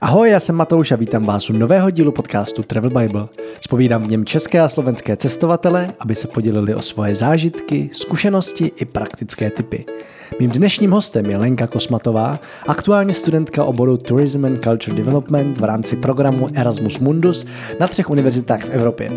[0.00, 3.28] Ahoj, já jsem Matouš a vítám vás u nového dílu podcastu Travel Bible.
[3.60, 8.84] Spovídám v něm české a slovenské cestovatele, aby se podělili o svoje zážitky, zkušenosti i
[8.84, 9.84] praktické typy.
[10.40, 15.96] Mým dnešním hostem je Lenka Kosmatová, aktuálně studentka oboru Tourism and Culture Development v rámci
[15.96, 17.46] programu Erasmus Mundus
[17.80, 19.10] na třech univerzitách v Evropě.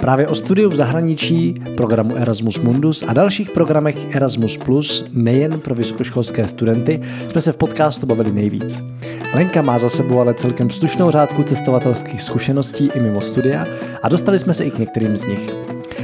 [0.00, 5.74] Právě o studiu v zahraničí, programu Erasmus Mundus a dalších programech Erasmus Plus nejen pro
[5.74, 8.82] vysokoškolské studenty jsme se v podcastu bavili nejvíc.
[9.34, 13.66] Lenka má za sebou ale celkem slušnou řádku cestovatelských zkušeností i mimo studia
[14.02, 15.50] a dostali jsme se i k některým z nich.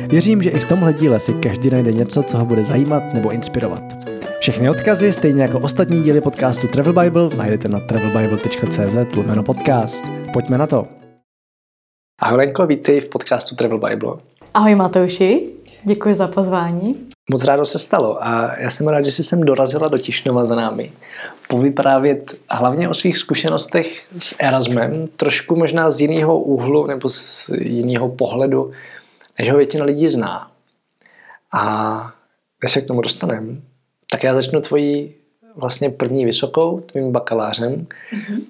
[0.09, 3.31] Věřím, že i v tomhle díle si každý najde něco, co ho bude zajímat nebo
[3.31, 4.18] inspirovat.
[4.41, 10.11] Všechny odkazy, stejně jako ostatní díly podcastu Travel Bible, najdete na travelbible.cz lomeno podcast.
[10.33, 10.89] Pojďme na to.
[12.21, 14.13] Ahoj Lenko, vítej v podcastu Travel Bible.
[14.55, 15.51] Ahoj Matouši,
[15.85, 17.09] děkuji za pozvání.
[17.31, 20.55] Moc rádo se stalo a já jsem rád, že jsi sem dorazila do Tišnova za
[20.55, 20.93] námi.
[21.49, 28.09] Povyprávět hlavně o svých zkušenostech s Erasmem, trošku možná z jiného úhlu nebo z jiného
[28.09, 28.73] pohledu,
[29.39, 30.51] než ho většina lidí zná.
[31.53, 32.13] A
[32.61, 33.57] když se k tomu dostaneme,
[34.13, 35.15] tak já začnu tvojí
[35.57, 37.87] vlastně první vysokou, tvým bakalářem.
[38.13, 38.45] Mm-hmm.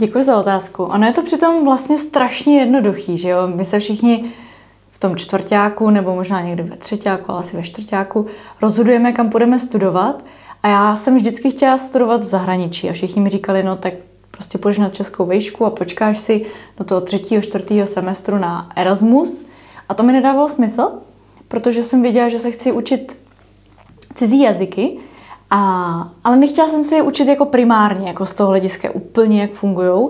[0.00, 0.84] Děkuji za otázku.
[0.84, 3.38] Ono je to přitom vlastně strašně jednoduchý, že jo?
[3.54, 4.32] My se všichni
[4.90, 8.26] v tom čtvrtáku nebo možná někdy ve třetíku, ale asi ve čtvrtáku
[8.62, 10.24] rozhodujeme, kam budeme studovat.
[10.62, 13.94] A já jsem vždycky chtěla studovat v zahraničí a všichni mi říkali, no tak
[14.30, 16.46] prostě půjdeš na českou vejšku a počkáš si
[16.78, 19.46] do toho třetího, čtvrtého semestru na Erasmus.
[19.88, 20.90] A to mi nedávalo smysl,
[21.48, 23.18] protože jsem věděla, že se chci učit
[24.14, 24.98] cizí jazyky
[25.50, 29.52] a, ale nechtěla jsem se je učit jako primárně, jako z toho hlediska úplně, jak
[29.52, 30.08] fungují,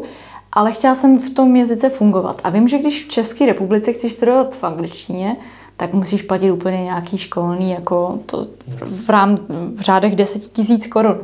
[0.53, 2.41] ale chtěla jsem v tom jazyce fungovat.
[2.45, 5.37] A vím, že když v České republice chceš studovat v angličtině,
[5.81, 8.47] tak musíš platit úplně nějaký školní, jako to
[8.85, 9.39] v, rám,
[9.75, 11.21] v řádech 10 tisíc korun.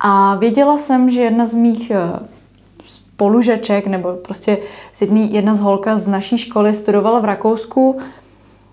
[0.00, 1.98] A věděla jsem, že jedna z mých eh,
[2.84, 4.58] spolužeček, nebo prostě
[4.94, 7.98] z jedný, jedna z holka z naší školy studovala v Rakousku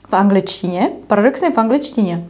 [0.09, 2.27] v angličtině, paradoxně v angličtině.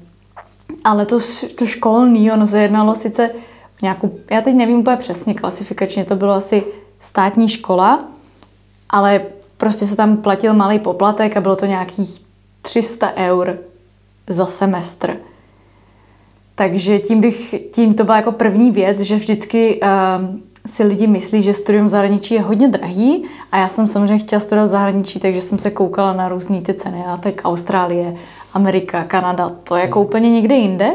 [0.83, 1.19] Ale to,
[1.55, 3.29] to školní, ono se jednalo sice
[3.75, 6.63] v nějakou, já teď nevím úplně přesně klasifikačně, to bylo asi
[6.99, 8.07] státní škola,
[8.89, 9.21] ale
[9.57, 12.32] prostě se tam platil malý poplatek a bylo to nějakých
[12.63, 13.57] 300 eur
[14.27, 15.17] za semestr.
[16.55, 21.43] Takže tím, bych, tím to byla jako první věc, že vždycky uh, si lidi myslí,
[21.43, 25.19] že studium v zahraničí je hodně drahý a já jsem samozřejmě chtěla studovat v zahraničí,
[25.19, 28.13] takže jsem se koukala na různé ty ceny a tak Austrálie,
[28.53, 30.07] Amerika, Kanada, to je jako hmm.
[30.07, 30.93] úplně někde jinde.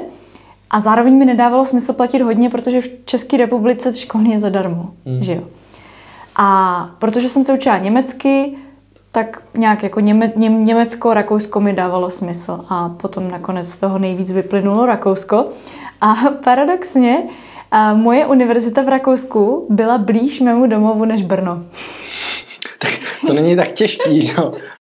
[0.70, 5.22] A zároveň mi nedávalo smysl platit hodně, protože v České republice školní je zadarmo, mm.
[5.22, 5.42] že jo.
[6.36, 8.56] A protože jsem se učila německy,
[9.12, 12.64] tak nějak jako Něme, Ně, Německo, Rakousko mi dávalo smysl.
[12.68, 15.48] A potom nakonec z toho nejvíc vyplynulo Rakousko.
[16.00, 16.14] A
[16.44, 17.22] paradoxně,
[17.70, 21.62] a moje univerzita v Rakousku byla blíž mému domovu než Brno.
[22.80, 22.90] Tak
[23.26, 24.52] to není tak těžký, že jo?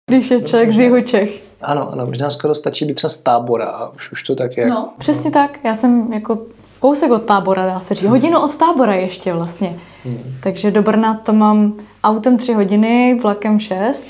[0.09, 1.41] Když je člověk z jihu Čech.
[1.61, 4.67] Ano, ano, možná skoro stačí být třeba z tábora a už, už to tak je.
[4.67, 5.33] No, přesně no.
[5.33, 5.59] tak.
[5.63, 6.39] Já jsem jako
[6.81, 8.09] kousek od tábora, dá se říct.
[8.09, 9.79] Hodinu od tábora ještě vlastně.
[10.03, 10.37] Hmm.
[10.43, 14.05] Takže do Brna to mám autem tři hodiny, vlakem šest.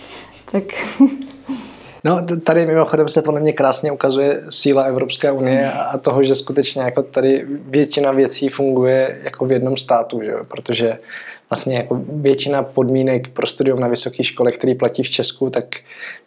[0.52, 0.64] Tak...
[2.04, 6.82] No, tady mimochodem se podle mě krásně ukazuje síla Evropské unie a toho, že skutečně
[6.82, 10.34] jako tady většina věcí funguje jako v jednom státu, že?
[10.48, 10.98] protože
[11.52, 15.66] vlastně jako většina podmínek pro studium na vysoké škole, který platí v Česku, tak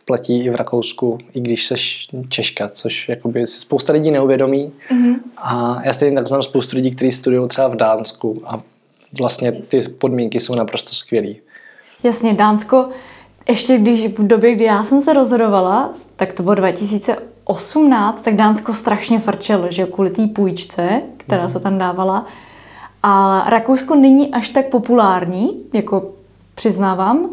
[0.04, 4.72] platí i v Rakousku, i když seš Češka, což jakoby spousta lidí neuvědomí.
[4.90, 5.14] Mm-hmm.
[5.36, 8.62] A já stejně tak znám spoustu lidí, kteří studují třeba v Dánsku a
[9.20, 11.34] vlastně ty podmínky jsou naprosto skvělé.
[12.02, 12.88] Jasně, Dánsko,
[13.48, 18.74] ještě když v době, kdy já jsem se rozhodovala, tak to bylo 2018, tak Dánsko
[18.74, 21.52] strašně frčelo, že kvůli té půjčce, která mm-hmm.
[21.52, 22.26] se tam dávala,
[23.06, 26.10] a Rakousko není až tak populární, jako
[26.54, 27.30] přiznávám,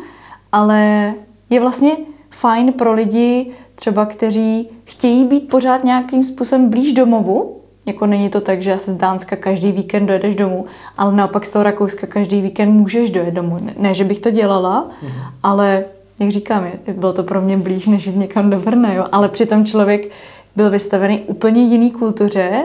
[0.51, 1.13] ale
[1.49, 1.97] je vlastně
[2.29, 8.41] fajn pro lidi, třeba kteří chtějí být pořád nějakým způsobem blíž domovu, jako není to
[8.41, 10.65] tak, že asi z Dánska každý víkend dojedeš domů,
[10.97, 13.59] ale naopak z toho Rakouska každý víkend můžeš dojet domů.
[13.77, 15.31] Ne, že bych to dělala, mm-hmm.
[15.43, 15.85] ale
[16.19, 19.05] jak říkám, bylo to pro mě blíž, než jít někam do Brna, jo?
[19.11, 20.11] ale přitom člověk
[20.55, 22.63] byl vystavený úplně jiný kultuře,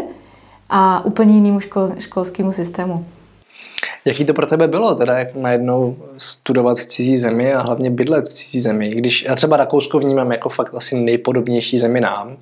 [0.71, 3.07] a úplně jinému škol, školskému systému.
[4.05, 8.29] Jaký to pro tebe bylo teda jak najednou studovat v cizí zemi a hlavně bydlet
[8.29, 8.91] v cizí zemi?
[8.91, 12.37] Když já třeba Rakousko vnímám jako fakt asi nejpodobnější zemi nám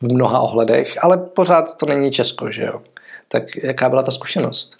[0.00, 2.82] v mnoha ohledech, ale pořád to není Česko, že jo?
[3.28, 4.76] Tak jaká byla ta zkušenost?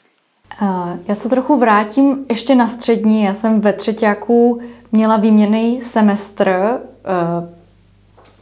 [1.08, 3.22] Já se trochu vrátím ještě na střední.
[3.22, 4.60] Já jsem ve třetíku
[4.92, 6.78] měla výměný semestr eh,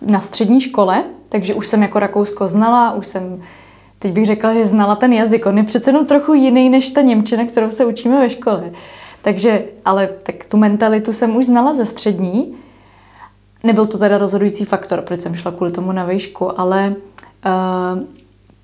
[0.00, 3.42] na střední škole, takže už jsem jako Rakousko znala, už jsem,
[4.06, 5.46] teď bych řekla, že znala ten jazyk.
[5.46, 8.72] On je přece jenom trochu jiný než ta Němčina, kterou se učíme ve škole.
[9.22, 12.54] Takže, ale tak tu mentalitu jsem už znala ze střední.
[13.64, 16.94] Nebyl to teda rozhodující faktor, proč jsem šla kvůli tomu na výšku, ale
[17.46, 18.02] uh,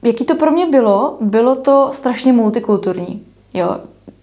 [0.02, 1.16] jaký to pro mě bylo?
[1.20, 3.22] Bylo to strašně multikulturní.
[3.54, 3.76] Jo,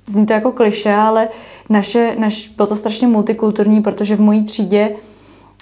[0.08, 1.30] zní to jako kliše, ale
[1.70, 4.96] naše, naš, bylo to strašně multikulturní, protože v mojí třídě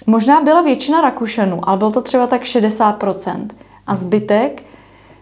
[0.06, 3.48] možná byla většina Rakušanů, ale bylo to třeba tak 60%.
[3.86, 4.62] A zbytek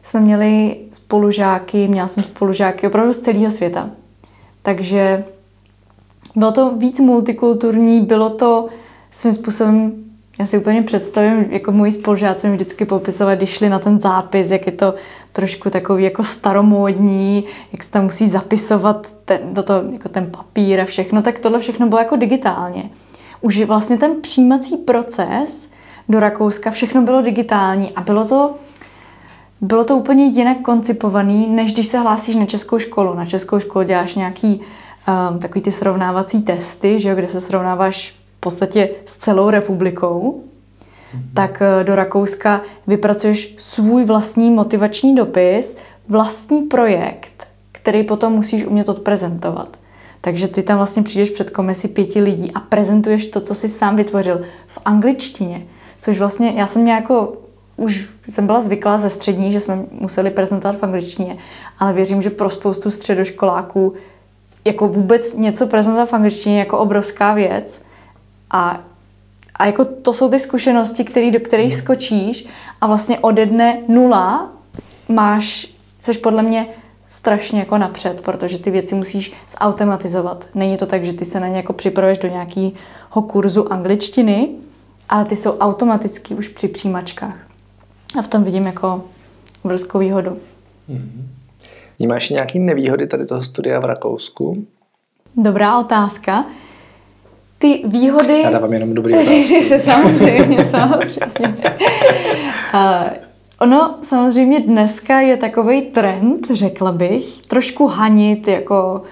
[0.07, 3.91] jsme měli spolužáky, měla jsem spolužáky opravdu z celého světa.
[4.63, 5.25] Takže
[6.37, 8.69] bylo to víc multikulturní, bylo to
[9.11, 9.93] svým způsobem,
[10.39, 14.51] já si úplně představím, jako moji spolužáci mi vždycky popisovat, když šli na ten zápis,
[14.51, 14.95] jak je to
[15.33, 20.81] trošku takový jako staromódní, jak se tam musí zapisovat ten, do toho, jako ten papír
[20.81, 22.91] a všechno, tak tohle všechno bylo jako digitálně.
[23.41, 25.69] Už vlastně ten přijímací proces
[26.09, 28.55] do Rakouska, všechno bylo digitální a bylo to,
[29.61, 33.15] bylo to úplně jinak koncipovaný, než když se hlásíš na českou školu.
[33.15, 34.61] Na českou školu děláš nějaký
[35.31, 40.41] um, takový ty srovnávací testy, že jo, kde se srovnáváš v podstatě s celou republikou,
[40.41, 41.23] mm-hmm.
[41.35, 45.77] tak uh, do Rakouska vypracuješ svůj vlastní motivační dopis,
[46.09, 49.77] vlastní projekt, který potom musíš umět odprezentovat.
[50.21, 53.97] Takže ty tam vlastně přijdeš před komisi pěti lidí a prezentuješ to, co jsi sám
[53.97, 55.67] vytvořil v angličtině.
[56.01, 57.37] Což vlastně, já jsem jako
[57.77, 61.37] už jsem byla zvyklá ze střední, že jsme museli prezentovat v angličtině,
[61.79, 63.95] ale věřím, že pro spoustu středoškoláků
[64.65, 67.81] jako vůbec něco prezentovat v angličtině jako obrovská věc.
[68.51, 68.81] A,
[69.55, 71.83] a jako to jsou ty zkušenosti, který, do kterých hmm.
[71.83, 72.47] skočíš
[72.81, 74.53] a vlastně ode dne nula
[75.09, 76.67] máš, což podle mě
[77.09, 80.47] strašně jako napřed, protože ty věci musíš zautomatizovat.
[80.55, 84.49] Není to tak, že ty se na ně jako připravuješ do nějakého kurzu angličtiny,
[85.09, 87.46] ale ty jsou automaticky už při přijímačkách.
[88.19, 89.05] A v tom vidím jako
[89.63, 90.31] obrovskou výhodu.
[90.91, 91.23] Mm-hmm.
[91.99, 94.67] Vnímáš nějaké nevýhody tady toho studia v Rakousku?
[95.37, 96.45] Dobrá otázka.
[97.59, 98.41] Ty výhody...
[98.41, 99.65] Já dávám jenom dobrý otázky.
[99.81, 101.65] samozřejmě, samozřejmě.
[102.75, 103.09] uh,
[103.61, 109.03] ono samozřejmě dneska je takový trend, řekla bych, trošku hanit jako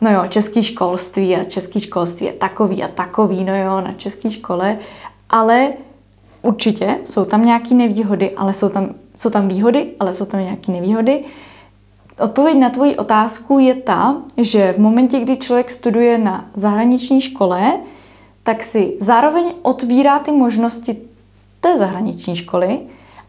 [0.00, 4.30] no jo, český školství a český školství je takový a takový, no jo, na české
[4.30, 4.78] škole,
[5.30, 5.72] ale
[6.44, 10.72] určitě jsou tam nějaké nevýhody, ale jsou tam, jsou tam výhody, ale jsou tam nějaké
[10.72, 11.24] nevýhody.
[12.20, 17.72] Odpověď na tvoji otázku je ta, že v momentě, kdy člověk studuje na zahraniční škole,
[18.42, 20.96] tak si zároveň otvírá ty možnosti
[21.60, 22.78] té zahraniční školy,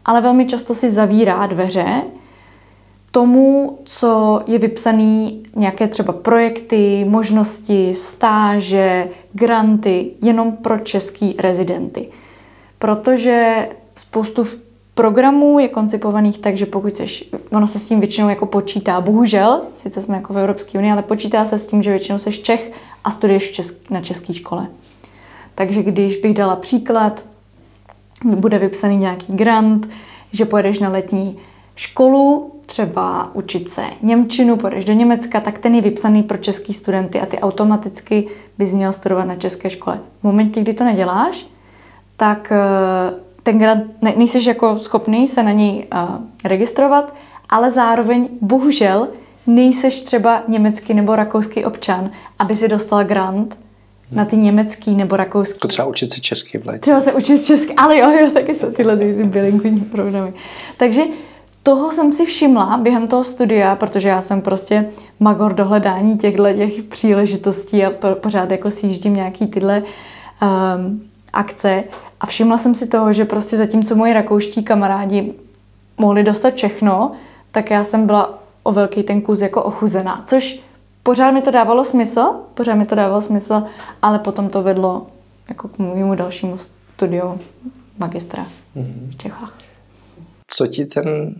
[0.04, 2.02] ale velmi často si zavírá dveře
[3.10, 12.08] tomu, co je vypsaný, nějaké třeba projekty, možnosti, stáže, granty, jenom pro český rezidenty.
[12.86, 14.44] Protože spoustu
[14.94, 19.62] programů je koncipovaných tak, že pokud seš, ono se s tím většinou jako počítá, bohužel,
[19.76, 22.72] sice jsme jako v Evropské unii, ale počítá se s tím, že většinou seš Čech
[23.04, 24.66] a studuješ česk, na české škole.
[25.54, 27.24] Takže když bych dala příklad,
[28.24, 29.88] bude vypsaný nějaký grant,
[30.32, 31.38] že pojedeš na letní
[31.74, 37.20] školu, třeba učit se Němčinu, pojedeš do Německa, tak ten je vypsaný pro český studenty
[37.20, 38.28] a ty automaticky
[38.58, 40.00] bys měl studovat na české škole.
[40.20, 41.46] V momentě, kdy to neděláš,
[42.16, 46.00] tak eh, ten grant, ne, nejsi jako schopný se na něj uh,
[46.44, 47.14] registrovat,
[47.48, 49.08] ale zároveň bohužel
[49.46, 53.58] nejseš třeba německý nebo rakouský občan, aby si dostal grant
[54.12, 55.58] na ty německý nebo rakouský.
[55.58, 56.80] To třeba učit se česky v létě.
[56.80, 60.32] Třeba se učit česky, ale jo, jo, taky jsou tyhle ty, ty bilingvní programy.
[60.76, 61.02] Takže
[61.62, 64.88] toho jsem si všimla během toho studia, protože já jsem prostě
[65.20, 71.84] magor do hledání těchto těch příležitostí a pořád jako sjíždím nějaký tyhle um, akce,
[72.20, 75.34] a všimla jsem si toho, že prostě zatímco moji rakouští kamarádi
[75.98, 77.12] mohli dostat všechno,
[77.50, 80.24] tak já jsem byla o velký ten kus jako ochuzená.
[80.26, 80.60] Což
[81.02, 83.64] pořád mi to dávalo smysl, pořád mi to dávalo smysl,
[84.02, 85.06] ale potom to vedlo
[85.48, 87.40] jako k mému dalšímu studiu
[87.98, 88.46] magistra
[88.76, 89.10] mm-hmm.
[89.10, 89.58] v Čechách.
[90.46, 91.34] Co ti ten,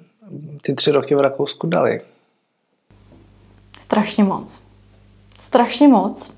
[0.63, 2.01] ty tři roky v Rakousku dali?
[3.81, 4.61] Strašně moc.
[5.41, 6.31] Strašně moc.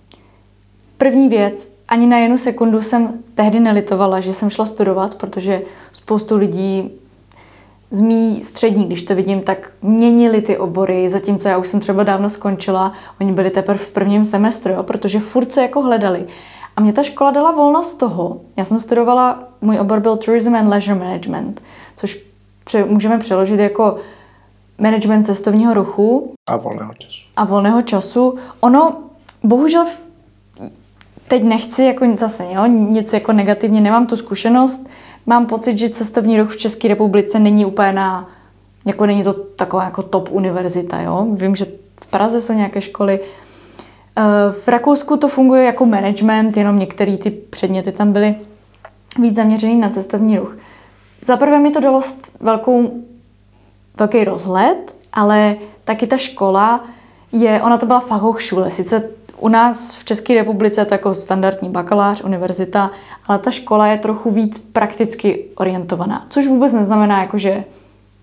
[0.98, 6.36] První věc, ani na jednu sekundu jsem tehdy nelitovala, že jsem šla studovat, protože spoustu
[6.36, 6.90] lidí
[7.90, 12.02] z mý střední, když to vidím, tak měnili ty obory, zatímco já už jsem třeba
[12.02, 16.26] dávno skončila, oni byli teprve v prvním semestru, jo, protože furt se jako hledali.
[16.76, 18.40] A mě ta škola dala volnost toho.
[18.56, 21.62] Já jsem studovala, můj obor byl Tourism and Leisure Management,
[21.96, 22.20] což
[22.64, 23.96] pře- můžeme přeložit jako
[24.78, 26.34] management cestovního ruchu.
[26.48, 27.20] A volného času.
[27.36, 28.34] A volného času.
[28.60, 28.96] Ono,
[29.42, 29.86] bohužel
[31.28, 34.88] teď nechci jako zase, jo, nic jako negativně, nemám tu zkušenost,
[35.26, 38.28] mám pocit, že cestovní ruch v České republice není úplně na,
[38.86, 41.26] jako není to taková jako top univerzita, jo.
[41.32, 41.64] Vím, že
[42.00, 44.22] v Praze jsou nějaké školy, eh,
[44.64, 48.34] v Rakousku to funguje jako management, jenom některé ty předměty tam byly
[49.18, 50.56] víc zaměřený na cestovní ruch.
[51.24, 52.00] Za prvé mi to dalo
[52.40, 53.02] velkou,
[53.98, 56.84] velký rozhled, ale taky ta škola
[57.32, 61.68] je, ona to byla Fachhochschule, sice u nás v České republice je to jako standardní
[61.68, 62.90] bakalář, univerzita,
[63.26, 67.64] ale ta škola je trochu víc prakticky orientovaná, což vůbec neznamená, jako že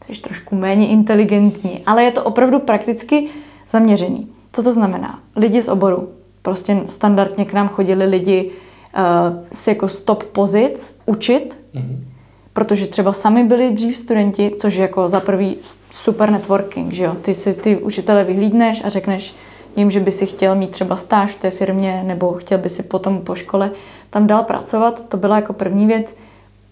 [0.06, 3.28] jsi trošku méně inteligentní, ale je to opravdu prakticky
[3.70, 4.28] zaměřený.
[4.54, 5.20] Co to znamená?
[5.36, 6.10] Lidi z oboru.
[6.42, 11.98] Prostě standardně k nám chodili lidi uh, si jako stop pozic učit, mm-hmm.
[12.54, 15.58] protože třeba sami byli dřív studenti, což je jako za prvý
[15.92, 17.16] super networking, že jo?
[17.22, 19.36] Ty si ty učitele vyhlídneš a řekneš,
[19.75, 22.84] jim, že by si chtěl mít třeba stáž v té firmě nebo chtěl by si
[22.84, 23.72] potom po škole
[24.10, 25.05] tam dál pracovat.
[25.10, 26.15] To byla jako první věc.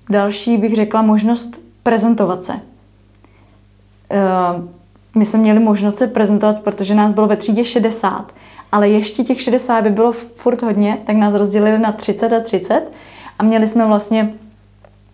[0.10, 2.53] Další bych řekla možnost prezentovat se.
[4.12, 4.62] Eh,
[5.15, 8.33] my jsme měli možnost se prezentovat, protože nás bylo ve třídě 60,
[8.72, 12.83] ale ještě těch 60 by bylo furt hodně, tak nás rozdělili na 30 a 30
[13.39, 14.33] a měli jsme vlastně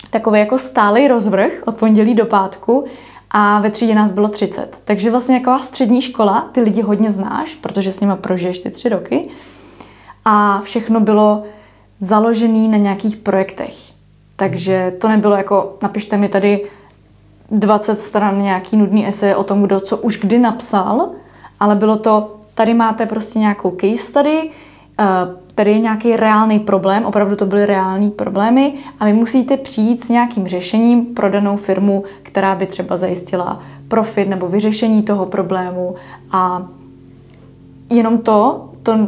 [0.10, 2.86] takový jako stálý rozvrh od pondělí do pátku
[3.32, 4.80] a ve třídě nás bylo 30.
[4.86, 8.90] Takže vlastně taková střední škola, ty lidi hodně znáš, protože s nimi prožiješ ty tři
[8.90, 9.30] roky
[10.26, 11.44] a všechno bylo
[12.00, 13.74] založené na nějakých projektech.
[14.36, 16.66] Takže to nebylo jako, napište mi tady
[17.52, 21.10] 20 stran nějaký nudný esej o tom, kdo co už kdy napsal,
[21.60, 24.50] ale bylo to, tady máte prostě nějakou case study,
[25.00, 25.06] eh,
[25.60, 30.10] tady je nějaký reálný problém, opravdu to byly reální problémy a vy musíte přijít s
[30.10, 35.96] nějakým řešením pro danou firmu, která by třeba zajistila profit nebo vyřešení toho problému
[36.32, 36.68] a
[37.90, 39.08] jenom to, to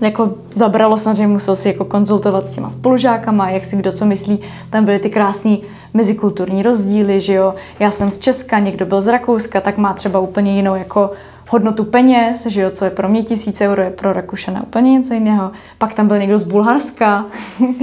[0.00, 4.38] jako zabralo, samozřejmě musel si jako konzultovat s těma spolužákama, jak si kdo co myslí.
[4.70, 5.56] Tam byly ty krásné
[5.94, 7.54] mezikulturní rozdíly, že jo.
[7.78, 11.10] Já jsem z Česka, někdo byl z Rakouska, tak má třeba úplně jinou jako
[11.48, 15.14] hodnotu peněz, že jo, co je pro mě tisíc euro, je pro Rakušana úplně něco
[15.14, 15.52] jiného.
[15.78, 17.26] Pak tam byl někdo z Bulharska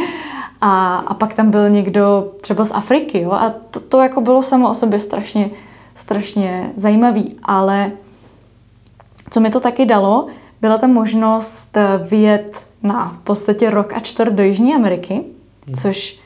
[0.61, 4.43] a, a pak tam byl někdo třeba z Afriky, jo, a to, to jako bylo
[4.43, 5.49] samo o sobě strašně,
[5.95, 7.91] strašně zajímavý, ale
[9.29, 10.27] co mi to taky dalo,
[10.61, 11.77] byla ta možnost
[12.09, 15.75] vyjet na v podstatě rok a čtvrt do Jižní Ameriky, hmm.
[15.81, 16.19] což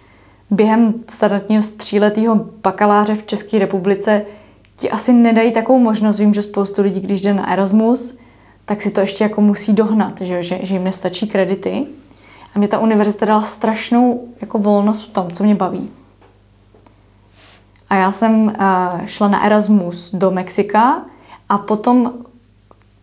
[0.49, 4.25] během standardního tříletého bakaláře v České republice
[4.75, 6.19] ti asi nedají takovou možnost.
[6.19, 8.17] Vím, že spoustu lidí, když jde na Erasmus,
[8.65, 11.85] tak si to ještě jako musí dohnat, že, že, že jim nestačí kredity.
[12.55, 15.89] A mě ta univerzita dala strašnou jako volnost v tom, co mě baví.
[17.89, 18.51] A já jsem uh,
[19.05, 21.01] šla na Erasmus do Mexika
[21.49, 22.13] a potom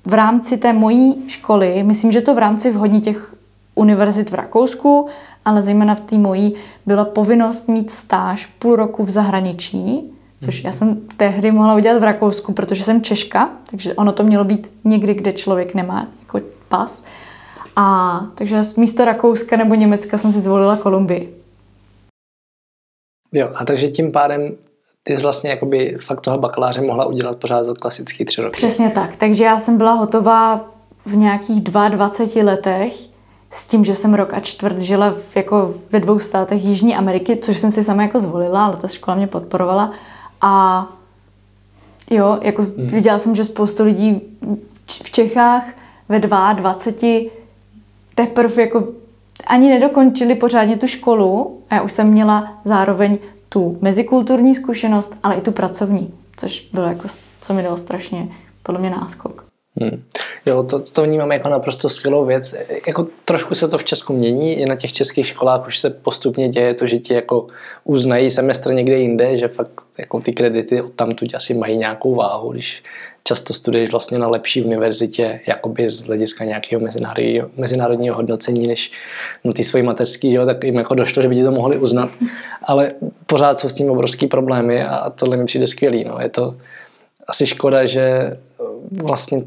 [0.06, 3.34] v rámci té mojí školy, myslím, že to v rámci hodně těch
[3.74, 5.08] univerzit v Rakousku,
[5.44, 6.54] ale zejména v té mojí,
[6.86, 10.12] byla povinnost mít stáž půl roku v zahraničí,
[10.44, 14.44] což já jsem tehdy mohla udělat v Rakousku, protože jsem Češka, takže ono to mělo
[14.44, 17.02] být někdy, kde člověk nemá jako pas.
[17.76, 21.36] A takže místo Rakouska nebo Německa jsem si zvolila Kolumbii.
[23.32, 24.56] Jo, a takže tím pádem
[25.02, 28.56] ty jsi vlastně jakoby fakt toho bakaláře mohla udělat pořád za klasický tři roky.
[28.56, 29.16] Přesně tak.
[29.16, 30.64] Takže já jsem byla hotová
[31.06, 32.94] v nějakých 22 letech
[33.50, 37.36] s tím, že jsem rok a čtvrt žila v, jako ve dvou státech Jižní Ameriky,
[37.36, 39.92] což jsem si sama jako zvolila, ale ta škola mě podporovala.
[40.40, 40.86] A
[42.10, 42.86] jo, jako hmm.
[42.86, 44.20] viděla jsem, že spoustu lidí
[44.86, 45.64] v Čechách
[46.08, 47.30] ve 22
[48.14, 48.88] teprve jako
[49.46, 53.18] ani nedokončili pořádně tu školu a já už jsem měla zároveň
[53.48, 57.08] tu mezikulturní zkušenost, ale i tu pracovní, což bylo jako,
[57.40, 58.28] co mi dalo strašně
[58.62, 59.49] podle mě náskok.
[59.80, 60.02] Hmm.
[60.46, 62.54] Jo, to, to vnímám jako naprosto skvělou věc.
[62.86, 66.48] Jako trošku se to v Česku mění, i na těch českých školách už se postupně
[66.48, 67.46] děje to, že ti jako
[67.84, 72.52] uznají semestr někde jinde, že fakt jako ty kredity od tamtud asi mají nějakou váhu,
[72.52, 72.82] když
[73.24, 78.92] často studuješ vlastně na lepší univerzitě, jakoby z hlediska nějakého mezinárodního, mezinárodního hodnocení, než
[79.44, 82.10] na ty svoji mateřský, jo, tak jim jako došlo, že by ti to mohli uznat.
[82.62, 82.92] Ale
[83.26, 86.04] pořád jsou s tím obrovský problémy a tohle mi přijde skvělý.
[86.04, 86.16] No.
[86.20, 86.54] Je to
[87.28, 88.36] asi škoda, že
[88.90, 89.42] vlastně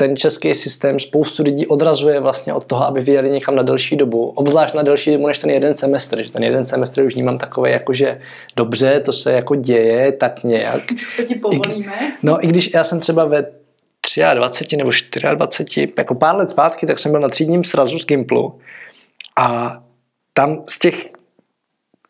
[0.00, 4.28] ten český systém spoustu lidí odrazuje vlastně od toho, aby vyjeli někam na delší dobu,
[4.28, 7.70] obzvlášť na delší dobu než ten jeden semestr, že ten jeden semestr už vnímám takové
[7.70, 8.20] jako, že
[8.56, 10.82] dobře, to se jako děje, tak nějak.
[11.16, 11.92] To ti povolíme.
[12.00, 13.46] I, no i když já jsem třeba ve
[14.34, 14.90] 23 nebo
[15.34, 18.58] 24, jako pár let zpátky, tak jsem byl na třídním srazu z Gimplu
[19.36, 19.78] a
[20.32, 21.08] tam z těch,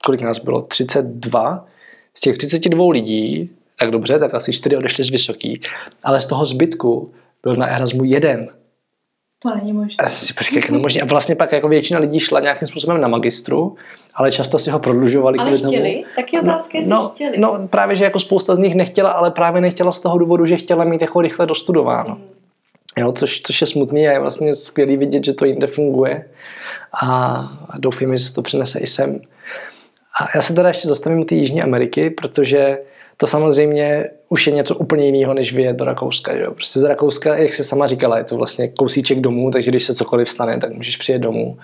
[0.05, 1.67] kolik nás bylo, 32,
[2.15, 5.61] z těch 32 lidí, tak dobře, tak asi 4 odešli z vysoký,
[6.03, 8.49] ale z toho zbytku byl na Erasmu jeden.
[9.43, 9.95] To není možné.
[9.99, 11.03] A si počkej, jak no možný.
[11.03, 13.77] A vlastně pak jako většina lidí šla nějakým způsobem na magistru,
[14.15, 15.39] ale často si ho prodlužovali.
[15.39, 15.93] Ale chtěli?
[15.93, 16.05] Tomu.
[16.17, 17.39] Taky otázka, jestli no, chtěli.
[17.39, 20.57] No právě, že jako spousta z nich nechtěla, ale právě nechtěla z toho důvodu, že
[20.57, 22.15] chtěla mít jako rychle dostudováno.
[22.15, 22.25] Mm.
[22.97, 26.25] Jo, což, což je smutný a je vlastně skvělý vidět, že to jinde funguje
[27.03, 27.43] a,
[27.79, 29.21] doufíme, že se to přinese i sem.
[30.21, 32.79] A já se teda ještě zastavím u té Jižní Ameriky, protože
[33.17, 36.37] to samozřejmě už je něco úplně jiného, než vyjet do Rakouska.
[36.37, 36.51] Že jo?
[36.55, 39.95] Prostě z Rakouska, jak se sama říkala, je to vlastně kousíček domů, takže když se
[39.95, 41.59] cokoliv stane, tak můžeš přijet domů.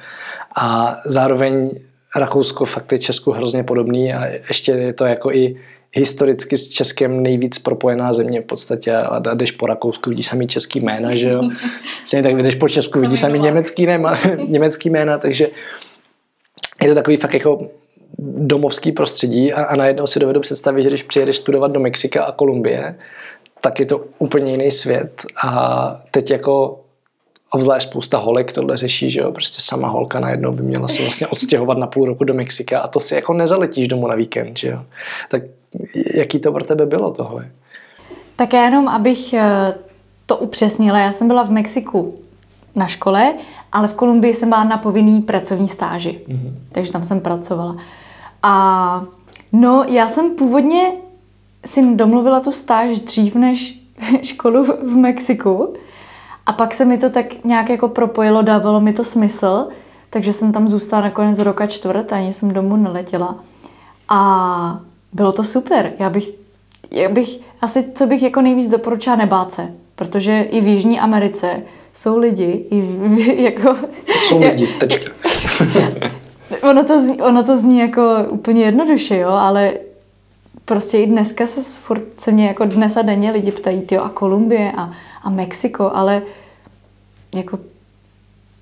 [0.57, 1.71] A zároveň
[2.17, 5.57] Rakousko fakt je Česku hrozně podobný a ještě je to jako i
[5.93, 10.81] historicky s Českem nejvíc propojená země v podstatě a jdeš po Rakousku, vidíš samý český
[10.81, 11.43] jména, že jo.
[12.05, 14.19] Stejně tak jdeš po Česku, vidíš samý německý, nema,
[14.49, 15.49] německý jména, takže
[16.83, 17.71] je to takový fakt jako
[18.19, 22.33] domovský prostředí a, a najednou si dovedu představit, že když přijedeš studovat do Mexika a
[22.33, 22.95] Kolumbie,
[23.61, 26.81] tak je to úplně jiný svět a teď jako
[27.51, 31.27] obzvlášť spousta holek tohle řeší, že jo, prostě sama holka najednou by měla se vlastně
[31.27, 34.69] odstěhovat na půl roku do Mexika a to si jako nezaletíš domů na víkend, že
[34.69, 34.83] jo.
[35.31, 35.43] Tak
[36.15, 37.51] jaký to pro tebe bylo tohle?
[38.37, 39.75] Tak já jenom, abych eh,
[40.27, 42.19] to upřesnila, já jsem byla v Mexiku
[42.75, 43.35] na škole,
[43.73, 46.53] ale v Kolumbii jsem byla na povinný pracovní stáži, mm-hmm.
[46.73, 47.77] takže tam jsem pracovala.
[48.47, 49.05] A
[49.53, 50.93] no, já jsem původně
[51.67, 53.81] si domluvila tu stáž dřív než
[54.23, 55.75] školu v Mexiku
[56.47, 59.69] a pak se mi to tak nějak jako propojilo, dávalo mi to smysl,
[60.11, 63.39] takže jsem tam zůstala nakonec roka čtvrt, ani jsem domů neletěla.
[64.09, 64.81] A
[65.13, 65.93] bylo to super.
[65.99, 66.29] Já bych,
[66.91, 69.69] já bych asi, co bych jako nejvíc doporučila, nebát se.
[69.97, 71.63] Protože i v Jižní Americe
[71.95, 73.77] jsou lidi, i jako...
[74.23, 75.13] Jsou lidi, tečka.
[76.63, 79.75] ono, to zní, ono to zní jako úplně jednoduše, jo, ale
[80.65, 84.09] prostě i dneska se furt, se mě jako dnes a denně lidi ptají, ty a
[84.09, 84.93] Kolumbie a,
[85.23, 86.23] a Mexiko, ale
[87.35, 87.59] jako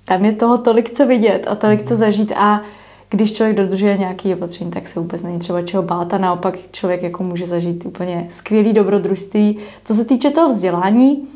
[0.05, 2.61] tam je toho tolik co vidět a tolik co zažít a
[3.09, 7.03] když člověk dodržuje nějaký opatření, tak se vůbec není třeba čeho bát a naopak člověk
[7.03, 9.59] jako může zažít úplně skvělý dobrodružství.
[9.83, 11.27] Co se týče toho vzdělání,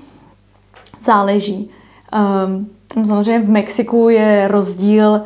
[1.06, 1.70] záleží.
[2.46, 5.22] Um, tam samozřejmě v Mexiku je rozdíl,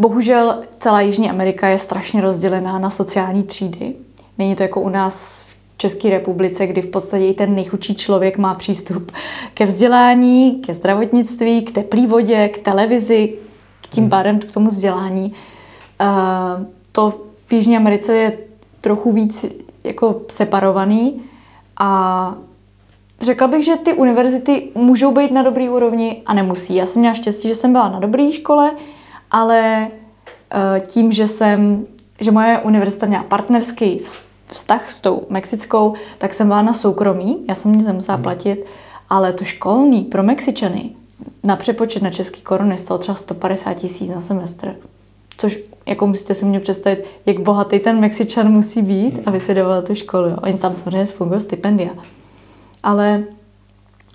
[0.00, 3.94] bohužel celá Jižní Amerika je strašně rozdělená na sociální třídy.
[4.38, 8.38] Není to jako u nás v České republice, kdy v podstatě i ten nejchudší člověk
[8.38, 9.12] má přístup
[9.54, 13.34] ke vzdělání, ke zdravotnictví, k teplé vodě, k televizi,
[13.82, 14.10] k tím hmm.
[14.10, 15.32] pádem k tomu vzdělání.
[16.00, 18.38] Uh, to v Jižní Americe je
[18.80, 19.44] trochu víc
[19.84, 21.22] jako separovaný
[21.76, 22.34] a
[23.22, 26.74] Řekla bych, že ty univerzity můžou být na dobrý úrovni a nemusí.
[26.74, 28.72] Já jsem měla štěstí, že jsem byla na dobré škole,
[29.30, 31.86] ale eh, tím, že jsem,
[32.20, 34.00] že moje univerzita měla partnerský
[34.46, 38.22] vztah s tou mexickou, tak jsem byla na soukromí, já jsem nic nemusela hmm.
[38.22, 38.64] platit,
[39.08, 40.90] ale to školní pro Mexičany
[41.42, 44.76] na přepočet na český koruny stalo třeba 150 tisíc na semestr.
[45.36, 49.22] Což, jako musíte si mě představit, jak bohatý ten Mexičan musí být, hmm.
[49.26, 50.28] aby se dával tu školu.
[50.28, 50.36] Jo.
[50.42, 51.90] Oni tam samozřejmě fungují stipendia
[52.82, 53.24] ale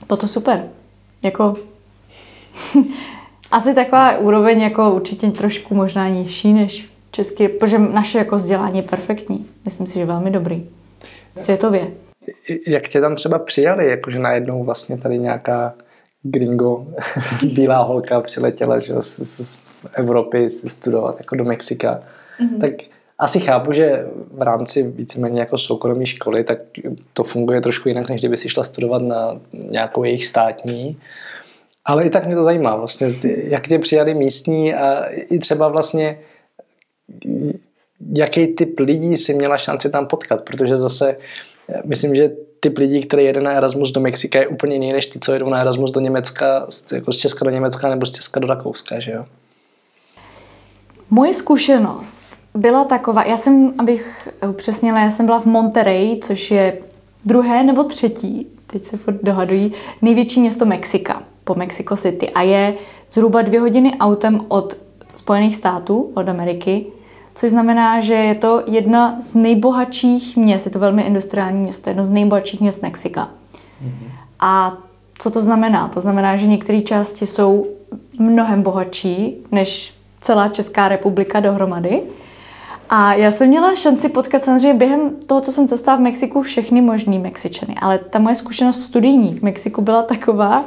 [0.08, 0.70] bylo to super.
[1.22, 1.56] Jako
[3.52, 8.84] asi taková úroveň jako určitě trošku možná nižší než český, protože naše jako vzdělání je
[8.84, 9.46] perfektní.
[9.66, 10.70] Myslím si, že velmi dobrý.
[11.36, 11.88] Světově.
[12.68, 15.74] Jak tě tam třeba přijali, jakože najednou vlastně tady nějaká
[16.24, 16.88] gringo,
[17.54, 22.00] bílá holka přiletěla že, z, z, z Evropy si studovat jako do Mexika.
[22.40, 22.62] Mm-hmm.
[22.62, 22.72] Tak
[23.20, 26.60] asi chápu, že v rámci víceméně jako soukromé školy, tak
[27.14, 30.98] to funguje trošku jinak, než kdyby si šla studovat na nějakou jejich státní.
[31.86, 36.20] Ale i tak mě to zajímá, vlastně, jak tě přijali místní a i třeba vlastně
[38.18, 41.18] jaký typ lidí si měla šanci tam potkat, protože zase
[41.86, 45.20] myslím, že typ lidí, který jede na Erasmus do Mexika je úplně jiný, než ty,
[45.20, 48.48] co jedou na Erasmus do Německa, jako z Česka do Německa nebo z Česka do
[48.48, 49.26] Rakouska, že jo?
[51.10, 52.22] Moje zkušenost
[52.54, 56.78] byla taková, já jsem, abych upřesnila, já jsem byla v Monterey, což je
[57.26, 62.74] druhé nebo třetí, teď se furt dohadují, největší město Mexika, po Mexico City a je
[63.12, 64.78] zhruba dvě hodiny autem od
[65.16, 66.86] Spojených států, od Ameriky,
[67.36, 72.06] což znamená, že je to jedna z nejbohatších měst, je to velmi industriální město, jedno
[72.06, 73.30] z nejbohatších měst Mexika.
[73.84, 74.10] Mm-hmm.
[74.40, 74.78] A
[75.18, 75.88] co to znamená?
[75.88, 77.68] To znamená, že některé části jsou
[78.20, 82.02] mnohem bohatší než celá Česká republika dohromady.
[82.90, 86.82] A já jsem měla šanci potkat samozřejmě během toho, co jsem cestovala v Mexiku, všechny
[86.82, 87.76] možný Mexičany.
[87.82, 90.66] Ale ta moje zkušenost studijní v Mexiku byla taková,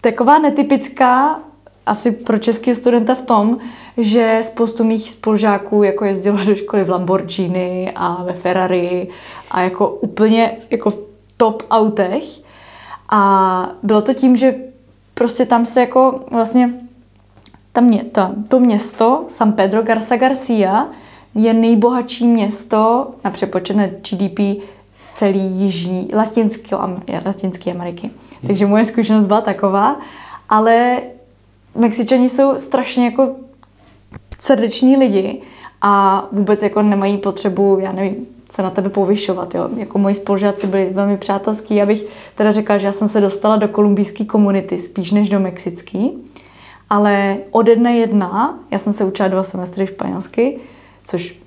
[0.00, 1.40] taková netypická
[1.86, 3.58] asi pro český studenta v tom,
[3.96, 9.08] že spoustu mých spolužáků jako jezdilo do školy v Lamborghini a ve Ferrari
[9.50, 10.98] a jako úplně jako v
[11.36, 12.24] top autech.
[13.08, 14.54] A bylo to tím, že
[15.14, 16.74] prostě tam se jako vlastně
[17.72, 20.88] tam mě, to, to město, San Pedro Garza Garcia,
[21.34, 24.38] je nejbohatší město na přepočet GDP
[24.98, 26.76] z celé jižní, latinské,
[27.26, 28.06] latinské Ameriky.
[28.06, 28.46] Hmm.
[28.46, 30.00] Takže moje zkušenost byla taková,
[30.48, 31.02] ale
[31.74, 33.28] Mexičani jsou strašně jako
[34.38, 35.40] srdeční lidi
[35.82, 39.54] a vůbec jako nemají potřebu, já nevím, se na tebe povyšovat.
[39.54, 39.68] Jo.
[39.76, 41.74] Jako moji spolužáci byli velmi přátelský.
[41.74, 45.40] Já bych teda řekla, že já jsem se dostala do kolumbijské komunity spíš než do
[45.40, 46.08] mexické.
[46.90, 50.58] Ale ode dne jedna, já jsem se učila dva semestry španělsky,
[51.10, 51.38] což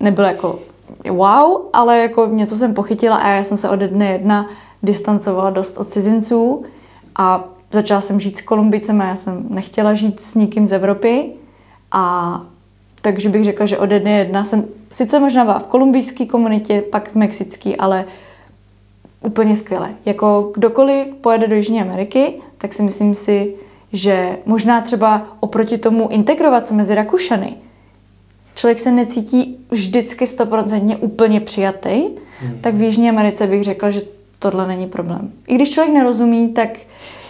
[0.00, 0.58] nebylo jako
[1.10, 4.46] wow, ale jako něco jsem pochytila a já jsem se ode dne jedna
[4.82, 6.64] distancovala dost od cizinců
[7.16, 11.32] a začala jsem žít s Kolumbicem a já jsem nechtěla žít s nikým z Evropy
[11.92, 12.42] a
[13.02, 17.10] takže bych řekla, že ode dne jedna jsem sice možná byla v kolumbijské komunitě, pak
[17.10, 18.04] v mexické, ale
[19.20, 19.90] úplně skvěle.
[20.06, 23.54] Jako kdokoliv pojede do Jižní Ameriky, tak si myslím si,
[23.92, 27.56] že možná třeba oproti tomu integrovat se mezi Rakušany,
[28.54, 32.02] člověk se necítí vždycky stoprocentně úplně přijatý,
[32.40, 32.60] hmm.
[32.60, 34.02] tak v Jižní Americe bych řekla, že
[34.38, 35.32] tohle není problém.
[35.46, 36.68] I když člověk nerozumí, tak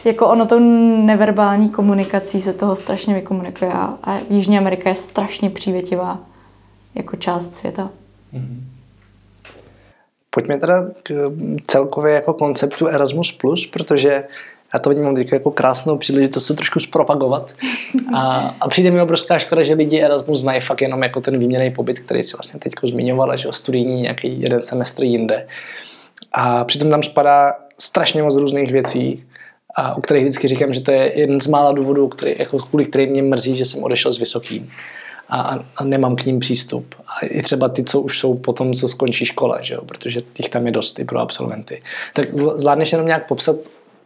[0.05, 6.19] jako ono to neverbální komunikací se toho strašně vykomunikuje a, Jižní Amerika je strašně přívětivá
[6.95, 7.91] jako část světa.
[8.35, 8.61] Mm-hmm.
[10.31, 11.33] Pojďme teda k
[11.67, 13.39] celkově jako konceptu Erasmus+,
[13.73, 14.25] protože
[14.75, 17.55] já to vnímám teď jako krásnou příležitost to trošku zpropagovat.
[18.15, 21.71] A, a přijde mi obrovská škoda, že lidi Erasmus znají fakt jenom jako ten výměný
[21.71, 25.47] pobyt, který si vlastně teď zmiňovala, že o studijní nějaký jeden semestr jinde.
[26.33, 29.25] A přitom tam spadá strašně moc různých věcí,
[29.75, 32.85] a u kterých vždycky říkám, že to je jeden z mála důvodů, který, jako kvůli
[32.85, 34.71] kterým mě mrzí, že jsem odešel z vysokým
[35.29, 36.95] a, a nemám k ním přístup.
[37.07, 39.81] A i třeba ty, co už jsou potom, co skončí škola, že jo?
[39.85, 41.83] protože těch tam je dost i pro absolventy.
[42.15, 43.57] Tak zvládneš jenom nějak popsat,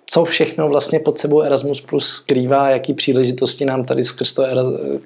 [0.06, 4.32] co všechno vlastně pod sebou Erasmus Plus skrývá, jaký příležitosti nám tady skrz,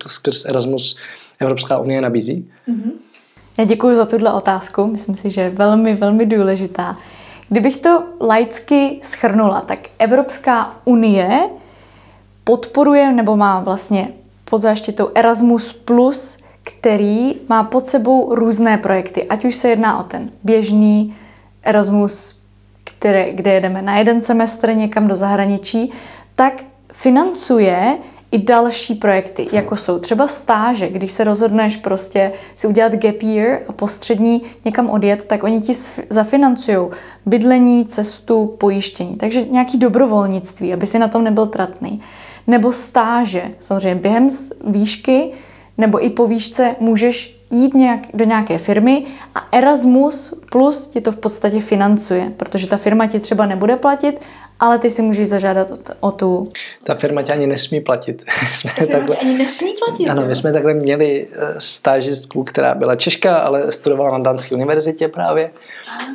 [0.02, 0.98] to skrz Erasmus
[1.38, 2.50] Evropská unie nabízí?
[2.68, 2.92] Mm-hmm.
[3.58, 6.96] Já děkuji za tuhle otázku, myslím si, že je velmi, velmi důležitá.
[7.48, 11.50] Kdybych to laicky schrnula, tak Evropská unie
[12.44, 14.08] podporuje nebo má vlastně
[14.44, 19.28] pod záštitou Erasmus+, Plus, který má pod sebou různé projekty.
[19.28, 21.16] Ať už se jedná o ten běžný
[21.62, 22.37] Erasmus,
[22.98, 25.92] které, kde jedeme na jeden semestr někam do zahraničí,
[26.34, 27.98] tak financuje
[28.30, 33.58] i další projekty, jako jsou třeba stáže, když se rozhodneš prostě si udělat gap year
[33.68, 35.72] a postřední někam odjet, tak oni ti
[36.10, 36.88] zafinancují
[37.26, 39.16] bydlení, cestu, pojištění.
[39.16, 42.00] Takže nějaký dobrovolnictví, aby si na tom nebyl tratný.
[42.46, 44.28] Nebo stáže, samozřejmě během
[44.66, 45.32] výšky
[45.78, 51.12] nebo i po výšce můžeš jít nějak, do nějaké firmy a Erasmus Plus ti to
[51.12, 54.20] v podstatě financuje, protože ta firma ti třeba nebude platit,
[54.60, 56.52] ale ty si můžeš zažádat o, tu...
[56.84, 58.22] Ta firma tě ani nesmí platit.
[58.52, 59.16] jsme Ta firma takhle...
[59.16, 60.08] ani nesmí platit?
[60.08, 65.08] Ano, my jsme takhle měli eh, stážistku, která byla Češka, ale studovala na Dánské univerzitě
[65.08, 65.50] právě.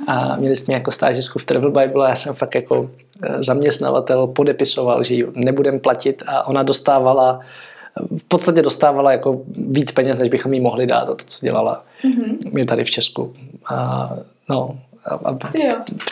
[0.07, 2.89] A měli jsme jako stážistku v Travel Bible a já jsem fakt jako
[3.23, 7.39] eh, zaměstnavatel podepisoval, že ji nebudem platit a ona dostávala
[8.17, 11.85] v podstatě dostávala jako víc peněz, než bychom jí mohli dát za to, co dělala
[12.03, 12.51] mm-hmm.
[12.51, 13.33] mě tady v Česku.
[13.65, 14.09] A,
[14.49, 15.37] no, a, a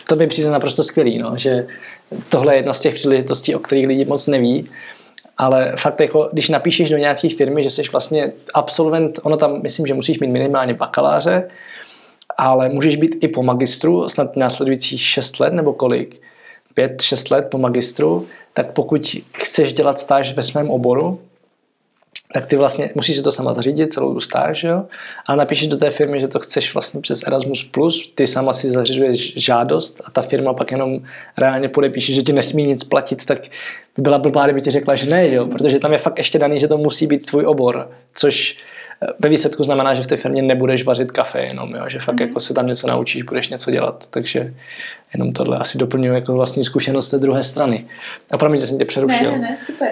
[0.08, 1.68] to mi přijde naprosto skvělý, no, že
[2.30, 4.70] tohle je jedna z těch příležitostí, o kterých lidi moc neví,
[5.38, 9.88] ale fakt jako, když napíšeš do nějaké firmy, že jsi vlastně absolvent, ono tam, myslím,
[9.88, 11.50] že musíš mít minimálně bakaláře,
[12.38, 16.22] ale můžeš být i po magistru, snad následujících 6 let nebo kolik,
[16.78, 21.20] 5-6 let po magistru, tak pokud chceš dělat stáž ve svém oboru,
[22.34, 24.86] tak ty vlastně musíš si to sama zařídit, celou tu stáž, jo?
[25.30, 28.70] a napíšeš do té firmy, že to chceš vlastně přes Erasmus+, plus, ty sama si
[28.70, 31.00] zařizuješ žádost a ta firma pak jenom
[31.38, 33.40] reálně podepíše, že ti nesmí nic platit, tak
[33.96, 35.46] by byla blbá, kdyby ti řekla, že ne, jo?
[35.46, 38.58] protože tam je fakt ještě daný, že to musí být tvůj obor, což
[39.02, 41.84] eh, ve výsledku znamená, že v té firmě nebudeš vařit kafe jenom, jo?
[41.88, 42.28] že fakt mm-hmm.
[42.28, 44.54] jako se tam něco naučíš, budeš něco dělat, takže
[45.14, 47.86] jenom tohle asi doplňuji jako vlastní zkušenost z té druhé strany.
[48.32, 49.32] A pro mě, že jsem tě přerušil.
[49.32, 49.90] Ne, ne, super.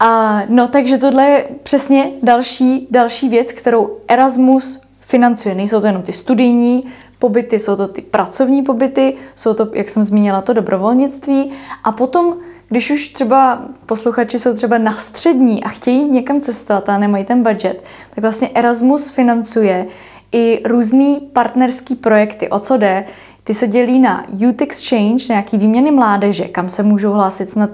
[0.00, 5.54] A no, takže tohle je přesně další, další věc, kterou Erasmus financuje.
[5.54, 6.84] Nejsou to jenom ty studijní
[7.18, 11.50] pobyty, jsou to ty pracovní pobyty, jsou to, jak jsem zmínila, to dobrovolnictví.
[11.84, 12.34] A potom,
[12.68, 17.42] když už třeba posluchači jsou třeba na střední a chtějí někam cestovat a nemají ten
[17.42, 19.86] budget, tak vlastně Erasmus financuje
[20.32, 22.48] i různý partnerský projekty.
[22.48, 23.04] O co jde?
[23.44, 27.70] Ty se dělí na Youth Exchange, nějaký výměny mládeže, kam se můžou hlásit snad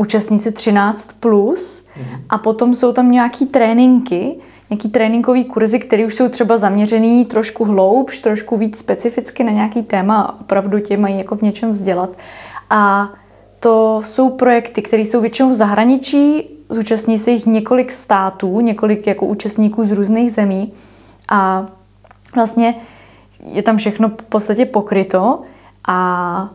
[0.00, 2.20] účastníci 13+, plus, mm-hmm.
[2.28, 4.36] a potom jsou tam nějaký tréninky,
[4.70, 9.82] nějaký tréninkový kurzy, které už jsou třeba zaměřený trošku hloubš, trošku víc specificky na nějaký
[9.82, 12.10] téma, opravdu tě mají jako v něčem vzdělat.
[12.70, 13.12] A
[13.60, 19.26] to jsou projekty, které jsou většinou v zahraničí, zúčastní se jich několik států, několik jako
[19.26, 20.72] účastníků z různých zemí
[21.28, 21.66] a
[22.34, 22.74] vlastně
[23.44, 25.40] je tam všechno v podstatě pokryto
[25.88, 26.50] a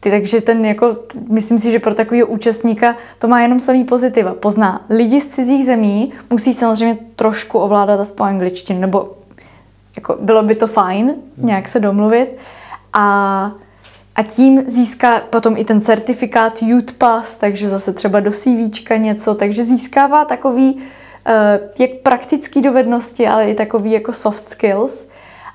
[0.00, 0.96] ty, takže ten jako,
[1.28, 4.34] myslím si, že pro takového účastníka to má jenom samý pozitiva.
[4.34, 9.10] Pozná lidi z cizích zemí, musí samozřejmě trošku ovládat aspoň angličtinu, nebo
[9.96, 12.36] jako bylo by to fajn nějak se domluvit
[12.92, 13.52] a
[14.16, 19.34] a tím získá potom i ten certifikát Youth Pass, takže zase třeba do CV něco,
[19.34, 20.78] takže získává takový
[21.26, 25.08] eh, jak praktické dovednosti, ale i takový jako soft skills.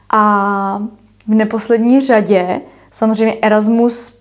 [0.10, 0.84] A
[1.28, 4.21] v neposlední řadě samozřejmě Erasmus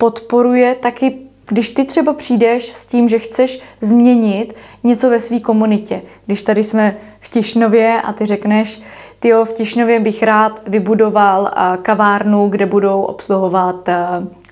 [0.00, 6.02] podporuje taky, když ty třeba přijdeš s tím, že chceš změnit něco ve své komunitě.
[6.26, 8.82] Když tady jsme v Tišnově a ty řekneš,
[9.20, 11.50] ty v Tišnově bych rád vybudoval
[11.82, 13.88] kavárnu, kde budou obsluhovat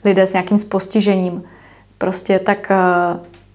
[0.04, 1.42] lidé s nějakým postižením.
[1.98, 2.72] Prostě tak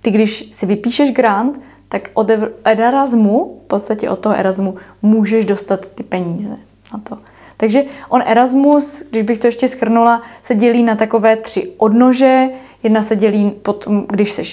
[0.01, 2.31] ty, když si vypíšeš grant, tak od
[2.63, 6.57] Erasmu, v podstatě od toho Erasmu, můžeš dostat ty peníze
[6.93, 7.17] na to.
[7.57, 12.47] Takže on Erasmus, když bych to ještě schrnula, se dělí na takové tři odnože.
[12.83, 14.43] Jedna se dělí potom, když jsi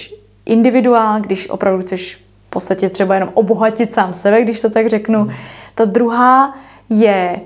[0.45, 2.15] individuál, když opravdu chceš
[2.47, 5.21] v podstatě třeba jenom obohatit sám sebe, když to tak řeknu.
[5.21, 5.33] Hmm.
[5.75, 6.57] Ta druhá
[6.89, 7.41] je,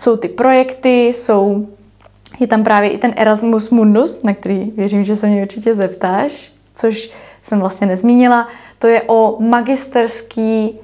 [0.00, 1.68] jsou ty projekty, jsou,
[2.40, 6.52] je tam právě i ten Erasmus Mundus, na který věřím, že se mě určitě zeptáš,
[6.74, 7.10] což
[7.42, 8.48] jsem vlastně nezmínila.
[8.78, 10.78] To je o magisterský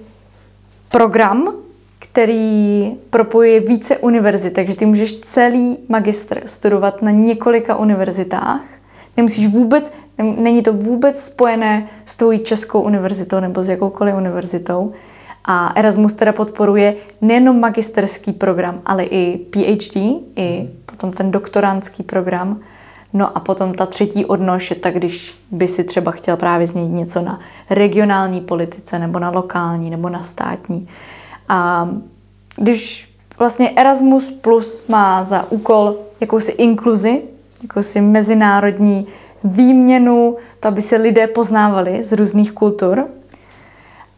[0.88, 1.54] program,
[1.98, 8.62] který propojuje více univerzit, takže ty můžeš celý magister studovat na několika univerzitách.
[9.16, 14.92] Nemusíš vůbec, není to vůbec spojené s tvojí českou univerzitou nebo s jakoukoliv univerzitou.
[15.44, 19.96] A Erasmus teda podporuje nejenom magisterský program, ale i PhD,
[20.36, 22.60] i potom ten doktorantský program.
[23.12, 26.92] No a potom ta třetí odnož je tak, když by si třeba chtěl právě změnit
[26.92, 30.88] něco na regionální politice, nebo na lokální, nebo na státní.
[31.48, 31.88] A
[32.56, 33.08] když
[33.38, 37.22] vlastně Erasmus Plus má za úkol jakousi inkluzi,
[37.62, 39.06] jakousi mezinárodní
[39.44, 43.08] výměnu, to, aby se lidé poznávali z různých kultur,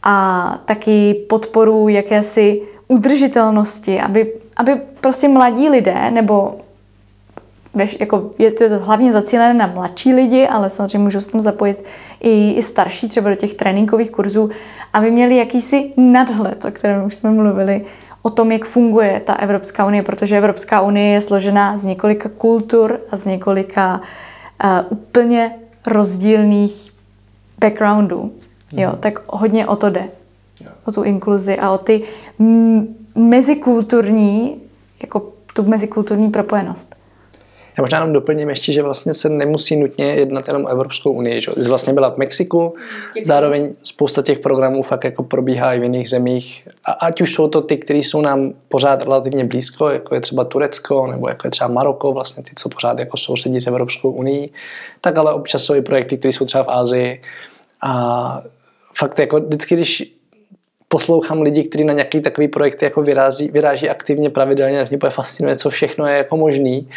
[0.03, 6.61] a taky podporu jakési udržitelnosti, aby, aby prostě mladí lidé, nebo
[8.01, 11.85] jako je to hlavně zacílené na mladší lidi, ale samozřejmě můžou se tam zapojit
[12.21, 14.51] i, i starší, třeba do těch tréninkových kurzů,
[14.93, 17.85] aby měli jakýsi nadhled, o kterém už jsme mluvili,
[18.23, 22.99] o tom, jak funguje ta Evropská unie, protože Evropská unie je složená z několika kultur
[23.11, 24.01] a z několika
[24.65, 25.53] uh, úplně
[25.87, 26.91] rozdílných
[27.59, 28.33] backgroundů.
[28.73, 30.09] Jo, tak hodně o to jde.
[30.85, 32.03] O tu inkluzi a o ty
[33.15, 34.57] mezikulturní,
[35.03, 37.00] jako tu mezikulturní propojenost.
[37.81, 41.41] Já možná jenom doplním ještě, že vlastně se nemusí nutně jednat jenom o Evropskou unii.
[41.41, 41.53] Že?
[41.57, 42.75] Jsi vlastně byla v Mexiku,
[43.25, 46.69] zároveň spousta těch programů fakt jako probíhá i v jiných zemích.
[46.85, 50.45] A ať už jsou to ty, které jsou nám pořád relativně blízko, jako je třeba
[50.45, 54.51] Turecko, nebo jako je třeba Maroko, vlastně ty, co pořád jako sousedí s Evropskou unii,
[55.01, 57.23] tak ale občas jsou i projekty, které jsou třeba v Ázii.
[57.83, 58.43] A
[58.99, 60.13] fakt jako vždycky, když
[60.89, 65.57] poslouchám lidi, kteří na nějaký takový projekt jako vyráží, vyráží aktivně, pravidelně, tak mě fascinuje,
[65.57, 66.89] co všechno je jako možný.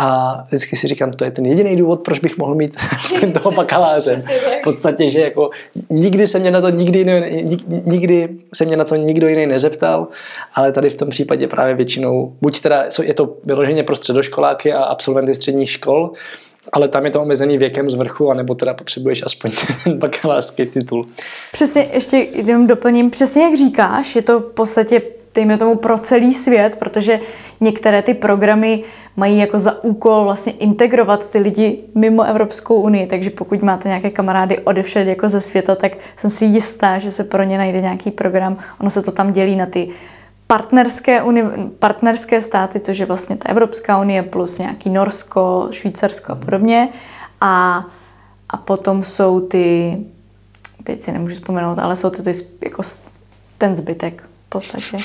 [0.00, 3.50] A vždycky si říkám, to je ten jediný důvod, proč bych mohl mít aspoň toho
[3.50, 4.16] bakaláře.
[4.60, 5.50] V podstatě, že jako
[5.90, 7.04] nikdy se mě na to nikdy,
[7.84, 10.08] nikdy se mě na to nikdo jiný nezeptal,
[10.54, 14.82] ale tady v tom případě právě většinou, buď teda je to vyloženě pro středoškoláky a
[14.82, 16.12] absolventy středních škol,
[16.72, 19.50] ale tam je to omezený věkem z vrchu, anebo teda potřebuješ aspoň
[19.84, 21.06] ten bakalářský titul.
[21.52, 25.02] Přesně, ještě jenom doplním, přesně jak říkáš, je to v podstatě
[25.38, 27.20] dejme tomu pro celý svět, protože
[27.60, 28.84] některé ty programy
[29.16, 34.10] mají jako za úkol vlastně integrovat ty lidi mimo Evropskou unii, takže pokud máte nějaké
[34.10, 38.10] kamarády odevšad jako ze světa, tak jsem si jistá, že se pro ně najde nějaký
[38.10, 38.56] program.
[38.80, 39.88] Ono se to tam dělí na ty
[40.46, 41.42] partnerské, uni,
[41.78, 46.88] partnerské státy, což je vlastně ta Evropská unie plus nějaký Norsko, Švýcarsko a podobně.
[47.40, 47.84] A,
[48.48, 49.98] a potom jsou ty,
[50.84, 52.32] teď si nemůžu vzpomenout, ale jsou to ty
[52.64, 52.82] jako
[53.58, 54.96] ten zbytek v podstatě.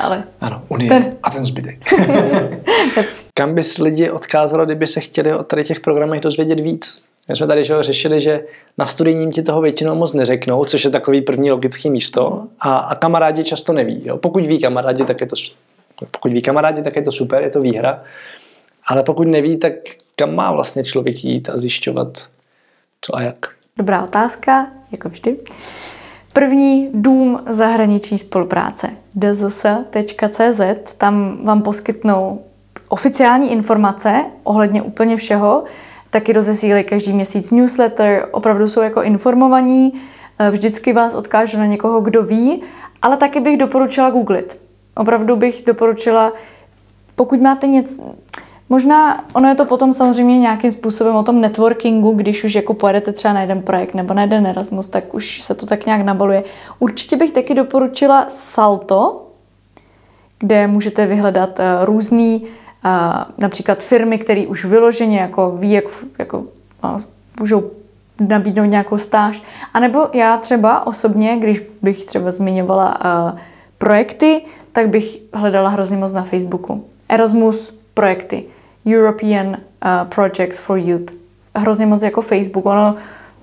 [0.00, 1.16] Ale ano, Unie ten...
[1.22, 1.78] a ten zbytek.
[3.34, 7.04] Kam bys lidi odkázalo, kdyby se chtěli o tady těch programech dozvědět víc?
[7.28, 8.44] My jsme tady že řešili, že
[8.78, 12.94] na studijním ti toho většinou moc neřeknou, což je takový první logický místo a, a
[12.94, 14.02] kamarádi často neví.
[14.04, 14.16] Jo.
[14.16, 15.36] Pokud ví kamarádi, tak je to
[16.10, 18.02] pokud ví kamarádi, tak je to super, je to výhra.
[18.86, 19.72] Ale pokud neví, tak
[20.16, 22.28] kam má vlastně člověk jít a zjišťovat
[23.00, 23.36] co a jak?
[23.78, 25.38] Dobrá otázka, jako vždy.
[26.32, 28.90] První dům zahraniční spolupráce.
[29.14, 30.60] Dzs.cz,
[30.98, 32.40] tam vám poskytnou
[32.88, 35.64] oficiální informace ohledně úplně všeho,
[36.10, 39.92] taky rozesílají každý měsíc newsletter, opravdu jsou jako informovaní,
[40.38, 42.62] eh, vždycky vás odkážu na někoho, kdo ví,
[43.02, 44.60] ale taky bych doporučila googlit.
[44.96, 46.32] Opravdu bych doporučila,
[47.16, 48.14] pokud máte něco,
[48.72, 53.12] Možná ono je to potom samozřejmě nějakým způsobem o tom networkingu, když už jako pojedete
[53.12, 56.44] třeba na jeden projekt nebo na jeden Erasmus, tak už se to tak nějak nabaluje.
[56.78, 59.26] Určitě bych taky doporučila Salto,
[60.38, 62.48] kde můžete vyhledat uh, různý uh,
[63.38, 65.84] například firmy, které už vyloženě jako ví, jak
[66.18, 66.38] jako,
[66.84, 67.00] uh,
[67.40, 67.70] můžou
[68.20, 69.42] nabídnout nějakou stáž.
[69.74, 72.98] A nebo já třeba osobně, když bych třeba zmiňovala
[73.78, 76.84] projekty, tak bych hledala hrozně moc na Facebooku.
[77.08, 78.44] Erasmus projekty.
[78.86, 81.12] European uh, Projects for Youth.
[81.54, 82.66] Hrozně moc jako Facebook.
[82.66, 82.96] Ono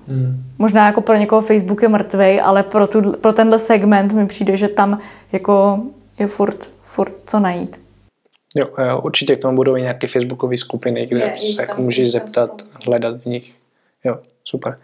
[0.08, 0.42] hmm.
[0.58, 4.56] možná jako pro někoho Facebook je mrtvej, ale pro, tu, pro tenhle segment mi přijde,
[4.56, 4.98] že tam
[5.32, 5.80] jako
[6.18, 7.80] je furt, furt co najít.
[8.56, 12.12] Jo, jo, určitě k tomu budou i nějaké facebookové skupiny, kde je, se jako můžeš
[12.12, 13.54] zeptat, hledat v nich.
[14.04, 14.78] Jo, super.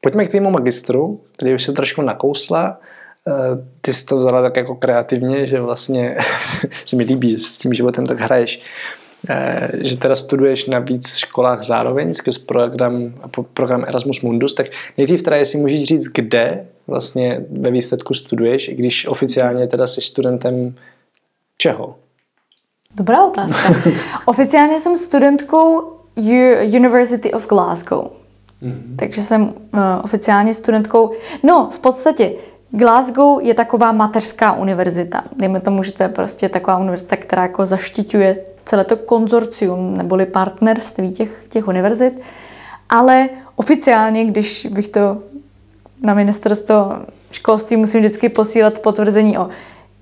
[0.00, 2.78] Pojďme k tvému magistru, který už se trošku nakousla.
[3.28, 3.32] Eh,
[3.80, 6.16] ty jsi to vzala tak jako kreativně, že vlastně
[6.84, 8.60] se mi líbí, že se s tím životem tak hraješ.
[8.60, 9.05] Eh,
[9.80, 13.14] že teda studuješ na víc školách zároveň skrz program,
[13.54, 14.66] program Erasmus Mundus, tak
[14.98, 20.00] nejdřív teda, jestli můžeš říct, kde vlastně ve výsledku studuješ, i když oficiálně teda jsi
[20.00, 20.74] studentem
[21.58, 21.94] čeho?
[22.94, 23.74] Dobrá otázka.
[24.26, 25.92] Oficiálně jsem studentkou
[26.76, 28.10] University of Glasgow.
[28.62, 28.96] Mm-hmm.
[28.98, 29.52] Takže jsem uh,
[30.02, 31.12] oficiálně studentkou.
[31.42, 32.32] No, v podstatě
[32.70, 35.24] Glasgow je taková mateřská univerzita.
[35.36, 40.26] Dejme tomu, že to je prostě taková univerzita, která jako zaštiťuje celé to konzorcium neboli
[40.26, 42.20] partnerství těch, těch univerzit.
[42.88, 45.18] Ale oficiálně, když bych to
[46.02, 46.88] na ministerstvo
[47.30, 49.48] školství musím vždycky posílat potvrzení o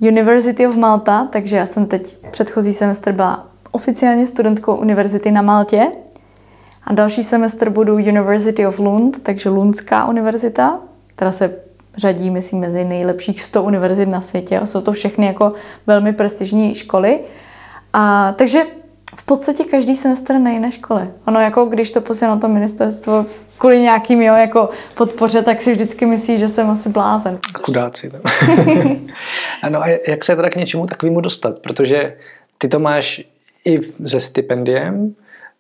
[0.01, 5.93] University of Malta, takže já jsem teď předchozí semestr byla oficiálně studentkou univerzity na Maltě
[6.85, 11.57] a další semestr budu University of Lund, takže Lundská univerzita, která se
[11.97, 14.61] řadí, myslím, mezi nejlepších 100 univerzit na světě.
[14.65, 15.53] Jsou to všechny jako
[15.87, 17.21] velmi prestižní školy.
[17.95, 18.63] A, takže
[19.17, 21.09] v podstatě každý semestr na jiné škole.
[21.27, 23.27] Ono jako, když to posílá na to ministerstvo
[23.59, 27.39] kvůli nějakým jo, jako podpoře, tak si vždycky myslí, že jsem asi blázen.
[27.59, 28.11] Chudáci.
[28.13, 28.21] No.
[29.63, 31.59] ano a jak se teda k něčemu takovému dostat?
[31.59, 32.17] Protože
[32.59, 33.23] ty to máš
[33.67, 35.15] i se stipendiem,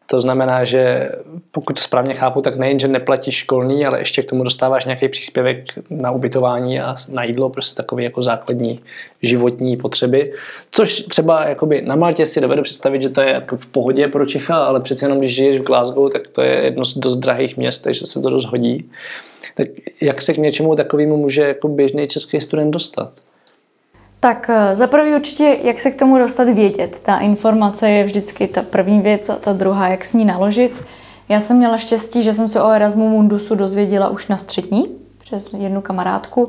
[0.06, 1.10] to znamená, že
[1.50, 5.08] pokud to správně chápu, tak nejen, že neplatíš školný, ale ještě k tomu dostáváš nějaký
[5.08, 8.80] příspěvek na ubytování a na jídlo, prostě takové jako základní
[9.22, 10.32] životní potřeby.
[10.70, 14.26] Což třeba jakoby na Maltě si dovedu představit, že to je jako v pohodě pro
[14.26, 17.56] Čecha, ale přece jenom, když žiješ v Glasgow, tak to je jedno z dost drahých
[17.56, 18.90] měst, takže se to dost hodí.
[19.54, 19.66] Tak
[20.00, 23.12] jak se k něčemu takovému může jako běžný český student dostat?
[24.24, 27.00] Tak eh, za prvý určitě, jak se k tomu dostat vědět.
[27.00, 30.72] Ta informace je vždycky ta první věc a ta druhá, jak s ní naložit.
[31.28, 35.52] Já jsem měla štěstí, že jsem se o Erasmu Mundusu dozvěděla už na střední, přes
[35.52, 36.48] jednu kamarádku.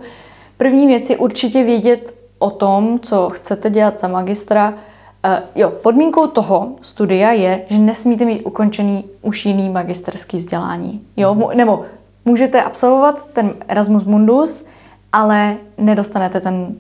[0.58, 4.70] První věc je určitě vědět o tom, co chcete dělat za magistra.
[4.70, 4.78] Uh,
[5.56, 11.02] jo, podmínkou toho studia je, že nesmíte mít ukončený už jiný magisterský vzdělání.
[11.18, 11.86] Jo, nebo
[12.26, 14.66] můžete absolvovat ten Erasmus Mundus,
[15.12, 16.76] ale nedostanete ten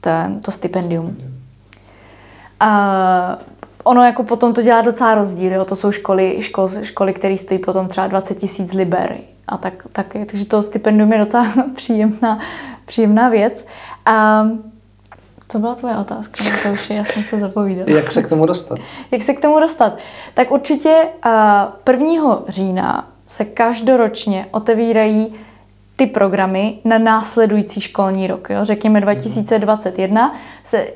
[0.00, 1.16] ten, to stipendium.
[2.60, 3.38] A
[3.84, 5.64] ono jako potom to dělá docela rozdíl, jo?
[5.64, 9.16] to jsou školy, škol, školy které stojí potom třeba 20 tisíc liber
[9.48, 12.38] a tak, tak, takže to stipendium je docela příjemná,
[12.84, 13.66] příjemná věc.
[14.06, 14.44] A
[15.48, 16.44] co byla tvoje otázka?
[16.44, 17.90] No, to už je, já jsem se zapovídala.
[17.90, 18.78] Jak se k tomu dostat?
[19.10, 19.98] Jak se k tomu dostat?
[20.34, 21.06] Tak určitě
[21.90, 22.42] 1.
[22.48, 25.34] října se každoročně otevírají
[26.00, 28.50] ty programy na následující školní rok.
[28.50, 28.58] Jo?
[28.62, 30.34] Řekněme 2021
[30.64, 30.86] se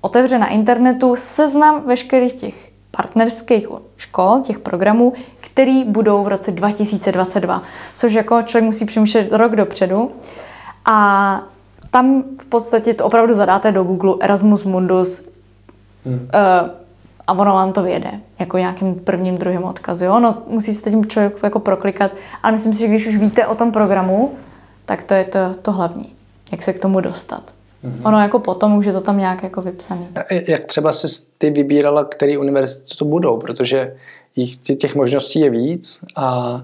[0.00, 7.62] otevře na internetu seznam veškerých těch partnerských škol, těch programů, který budou v roce 2022,
[7.96, 10.10] což jako člověk musí přemýšlet rok dopředu.
[10.84, 11.42] A
[11.90, 15.28] tam v podstatě to opravdu zadáte do Google Erasmus Mundus,
[16.06, 16.14] hmm.
[16.14, 16.70] uh,
[17.26, 20.04] a ono vám to vyjede, jako nějakým prvním, druhým odkazu.
[20.04, 20.20] Jo?
[20.20, 22.10] No, musí se tím člověk jako proklikat,
[22.42, 24.34] ale myslím si, že když už víte o tom programu,
[24.84, 26.12] tak to je to, to hlavní,
[26.52, 27.42] jak se k tomu dostat.
[27.84, 28.08] Mm-hmm.
[28.08, 30.08] Ono jako potom už je to tam nějak jako vypsaný.
[30.30, 31.06] Jak třeba se
[31.38, 33.96] ty vybírala, které univerzity to budou, protože
[34.36, 36.62] jich, těch možností je víc a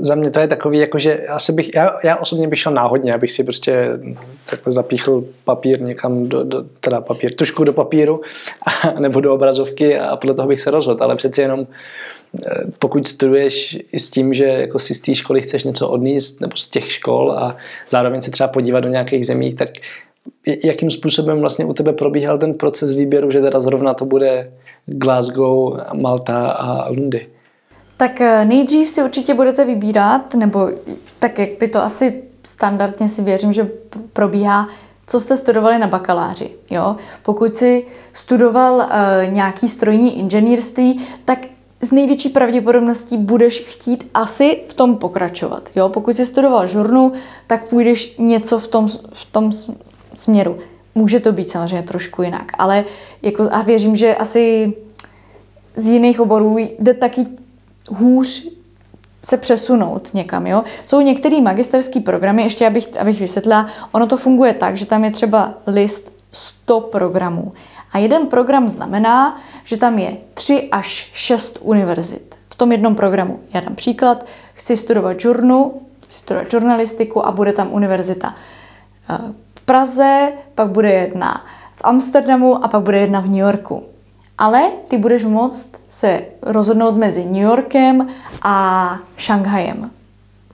[0.00, 3.14] za mě to je takový, jako že asi bych, já, já osobně bych šel náhodně,
[3.14, 3.88] abych si prostě
[4.50, 8.20] takhle zapíchl papír někam, do, do, teda papír, tušku do papíru
[8.66, 11.66] a, nebo do obrazovky a podle toho bych se rozhodl, ale přeci jenom
[12.46, 16.40] eh, pokud studuješ i s tím, že jako si z té školy chceš něco odníst,
[16.40, 17.56] nebo z těch škol a
[17.88, 19.68] zároveň se třeba podívat do nějakých zemí, tak
[20.64, 24.52] jakým způsobem vlastně u tebe probíhal ten proces výběru, že teda zrovna to bude
[24.86, 27.33] Glasgow, Malta a Lundy?
[27.96, 30.70] Tak eh, nejdřív si určitě budete vybírat, nebo
[31.18, 33.70] tak jak by to asi standardně si věřím, že
[34.12, 34.68] probíhá,
[35.06, 36.50] co jste studovali na bakaláři.
[36.70, 36.96] Jo?
[37.22, 41.38] Pokud si studoval uh, nějaký strojní inženýrství, tak
[41.80, 45.68] s největší pravděpodobností budeš chtít asi v tom pokračovat.
[45.76, 45.88] Jo?
[45.88, 47.12] Pokud jsi studoval žurnu,
[47.46, 49.50] tak půjdeš něco v tom, v tom
[50.14, 50.58] směru.
[50.94, 52.84] Může to být samozřejmě trošku jinak, ale
[53.22, 54.72] jako, a věřím, že asi
[55.76, 57.26] z jiných oborů jde taky
[57.88, 58.48] hůř
[59.24, 60.46] se přesunout někam.
[60.46, 60.64] Jo?
[60.86, 65.10] Jsou některé magisterské programy, ještě abych, abych vysvětlila, ono to funguje tak, že tam je
[65.10, 67.50] třeba list 100 programů.
[67.92, 73.40] A jeden program znamená, že tam je 3 až 6 univerzit v tom jednom programu.
[73.54, 78.34] Já dám příklad, chci studovat žurnu, chci studovat žurnalistiku a bude tam univerzita
[79.10, 79.18] eh,
[79.58, 83.93] v Praze, pak bude jedna v Amsterdamu a pak bude jedna v New Yorku.
[84.38, 88.08] Ale ty budeš moct se rozhodnout mezi New Yorkem
[88.42, 89.90] a Šanghajem.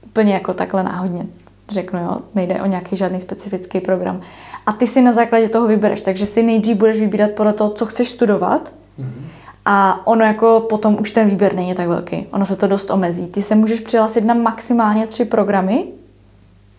[0.06, 1.26] Úplně jako takhle náhodně
[1.70, 4.20] řeknu, jo, nejde o nějaký žádný specifický program.
[4.66, 7.86] A ty si na základě toho vybereš, takže si nejdřív budeš vybírat podle toho, co
[7.86, 9.22] chceš studovat mm-hmm.
[9.64, 12.26] a ono jako potom už ten výběr není tak velký.
[12.32, 13.26] Ono se to dost omezí.
[13.26, 15.84] Ty se můžeš přihlásit na maximálně tři programy,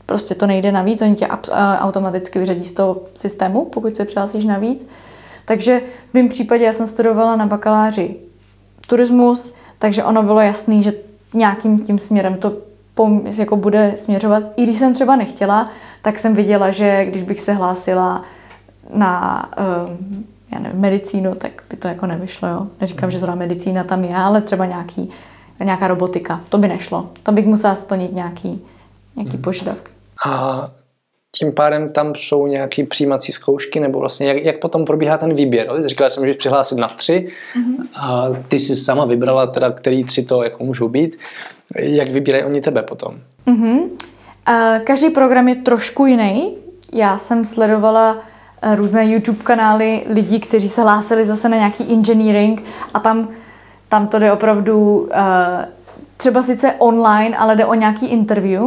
[0.06, 1.28] prostě to nejde navíc, oni tě
[1.80, 4.86] automaticky vyřadí z toho systému, pokud se přihlásíš navíc.
[5.46, 8.16] Takže v mém případě já jsem studovala na bakaláři
[8.88, 10.94] turismus, takže ono bylo jasný, že
[11.34, 12.58] nějakým tím směrem to
[13.38, 14.44] jako bude směřovat.
[14.56, 15.70] I když jsem třeba nechtěla,
[16.02, 18.22] tak jsem viděla, že když bych se hlásila
[18.94, 19.46] na
[19.90, 22.48] um, já nevím, medicínu, tak by to jako nevyšlo.
[22.50, 22.68] Jo?
[22.82, 25.10] Neříkám, že zrovna medicína tam je, ale třeba nějaký,
[25.64, 26.42] nějaká robotika.
[26.50, 27.10] To by nešlo.
[27.24, 28.62] To bych musela splnit nějaký,
[29.16, 29.42] nějaký hmm.
[29.42, 29.92] požadavky.
[30.26, 30.72] A
[31.38, 35.68] tím pádem tam jsou nějaké přijímací zkoušky, nebo vlastně jak, jak potom probíhá ten výběr.
[35.86, 37.86] Říkala jsem, že přihlásit na tři mm-hmm.
[37.96, 41.18] a ty jsi sama vybrala teda, který tři to jako můžou být.
[41.76, 43.16] Jak vybírají oni tebe potom?
[43.48, 43.90] Mm-hmm.
[44.84, 46.58] Každý program je trošku jiný.
[46.94, 48.18] Já jsem sledovala
[48.62, 52.64] eh, různé YouTube kanály lidí, kteří se hlásili zase na nějaký engineering
[52.94, 53.30] a tam,
[53.90, 55.68] tam to jde opravdu eh,
[56.18, 58.64] třeba sice online, ale jde o nějaký interview.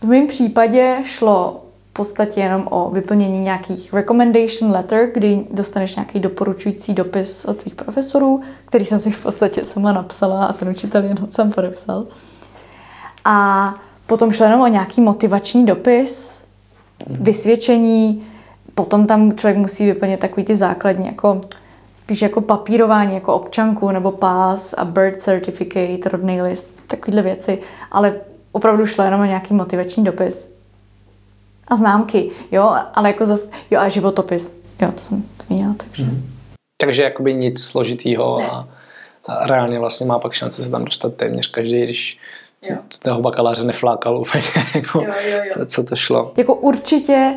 [0.00, 1.65] V mém případě šlo
[1.96, 8.40] podstatě jenom o vyplnění nějakých recommendation letter, kdy dostaneš nějaký doporučující dopis od tvých profesorů,
[8.64, 12.06] který jsem si v podstatě sama napsala a ten učitel jenom sám podepsal.
[13.24, 13.74] A
[14.06, 16.40] potom šlo jenom o nějaký motivační dopis,
[17.06, 18.26] vysvědčení,
[18.74, 21.40] potom tam člověk musí vyplnit takový ty základní, jako
[21.96, 27.58] spíš jako papírování, jako občanku nebo pás a birth certificate, rodný list, takovéhle věci,
[27.92, 28.14] ale
[28.52, 30.55] opravdu šlo jenom o nějaký motivační dopis
[31.68, 36.04] a známky, jo, ale jako zase, jo a životopis, jo, to jsem zmínila, takže.
[36.04, 36.32] Mm.
[36.80, 38.68] Takže jakoby nic složitýho a,
[39.26, 42.18] a reálně vlastně má pak šanci se tam dostat téměř každý, když
[42.70, 42.76] jo.
[42.92, 44.44] z toho bakaláře neflákal úplně,
[44.74, 45.50] jako, jo, jo, jo.
[45.52, 46.32] Co, co to šlo.
[46.36, 47.34] Jako určitě,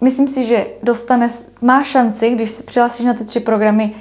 [0.00, 1.28] myslím si, že dostane,
[1.60, 3.94] má šanci, když se přihlásíš na ty tři programy,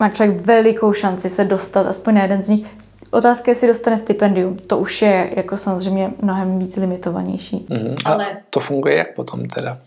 [0.00, 2.66] má člověk velikou šanci se dostat aspoň na jeden z nich.
[3.10, 4.56] Otázka je, jestli dostane stipendium.
[4.56, 7.66] To už je jako samozřejmě mnohem víc limitovanější.
[7.70, 7.94] Mm-hmm.
[8.04, 8.36] A Ale...
[8.50, 9.78] to funguje jak potom teda?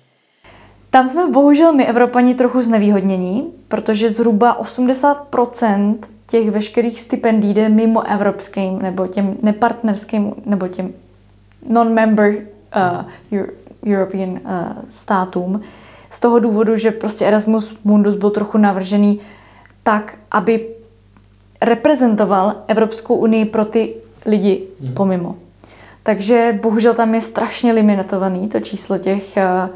[0.89, 5.97] Tam jsme bohužel my Evropani trochu znevýhodnění, protože zhruba 80%
[6.28, 10.93] těch veškerých stipendií jde mimo evropským nebo těm nepartnerským nebo těm
[11.70, 12.36] non-member
[13.34, 13.43] uh,
[13.86, 14.39] European uh,
[14.89, 15.61] státům.
[16.09, 19.20] Z toho důvodu, že prostě Erasmus Mundus byl trochu navržený
[19.84, 20.67] tak, aby
[21.62, 23.95] reprezentoval Evropskou unii pro ty
[24.26, 24.93] lidi hmm.
[24.93, 25.36] pomimo.
[26.03, 29.70] Takže bohužel tam je strašně limitovaný to číslo těch, uh,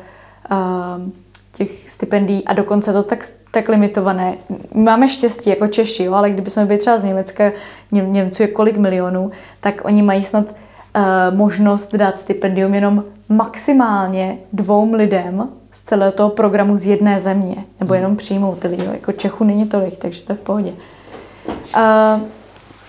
[0.57, 1.11] uh,
[1.51, 4.37] těch stipendií a dokonce to tak, tak limitované.
[4.73, 7.51] Máme štěstí jako Češi, jo, ale kdyby jsme byli třeba z Německa,
[7.91, 14.37] Ně, Němců je kolik milionů, tak oni mají snad uh, možnost dát stipendium jenom maximálně
[14.53, 18.85] dvou lidem z celého toho programu z jedné země, nebo jenom přijmou ty lidi.
[18.91, 20.71] Jako Čechu není tolik, takže to je v pohodě.
[20.71, 20.77] Uh,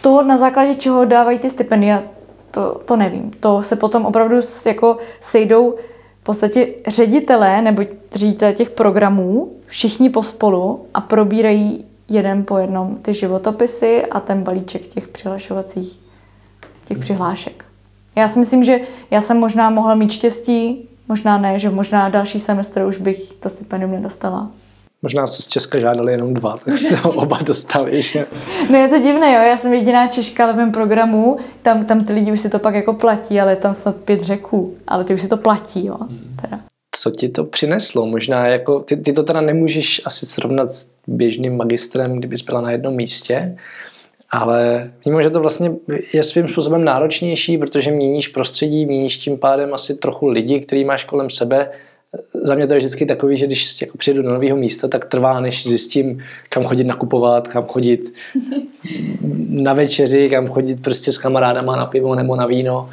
[0.00, 2.02] to, na základě čeho dávají ty stipendia,
[2.50, 3.30] to, to nevím.
[3.40, 4.36] To se potom opravdu
[4.66, 5.74] jako sejdou
[6.20, 7.82] v podstatě ředitelé nebo
[8.14, 14.86] ředitelé těch programů, všichni pospolu a probírají jeden po jednom ty životopisy a ten balíček
[14.86, 15.98] těch přihlašovacích,
[16.84, 17.64] těch přihlášek.
[18.16, 18.80] Já si myslím, že
[19.10, 23.48] já jsem možná mohla mít štěstí, možná ne, že možná další semestr už bych to
[23.48, 24.50] stipendium nedostala.
[25.04, 28.02] Možná se z Česka žádali jenom dva, tak to oba dostali.
[28.02, 28.26] Že?
[28.70, 29.42] No je to divné, jo.
[29.42, 32.74] Já jsem jediná Češka v mém programu, tam, tam ty lidi už si to pak
[32.74, 35.94] jako platí, ale tam snad pět řeků, ale ty už si to platí, jo.
[36.00, 36.36] Hmm.
[36.42, 36.60] Teda.
[36.96, 38.06] Co ti to přineslo?
[38.06, 42.70] Možná jako, ty, ty to teda nemůžeš asi srovnat s běžným magistrem, kdybys byla na
[42.70, 43.56] jednom místě,
[44.30, 45.72] ale vnímám, že to vlastně
[46.14, 51.04] je svým způsobem náročnější, protože měníš prostředí, měníš tím pádem asi trochu lidi, který máš
[51.04, 51.70] kolem sebe.
[52.42, 55.40] Za mě to je vždycky takový, že když jako přijdu do nového místa, tak trvá,
[55.40, 58.14] než zjistím, kam chodit nakupovat, kam chodit
[59.48, 62.90] na večeři, kam chodit prostě s kamarádama na pivo nebo na víno.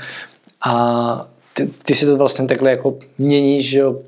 [0.66, 4.00] A ty, ty si to vlastně takhle jako měníš že jo,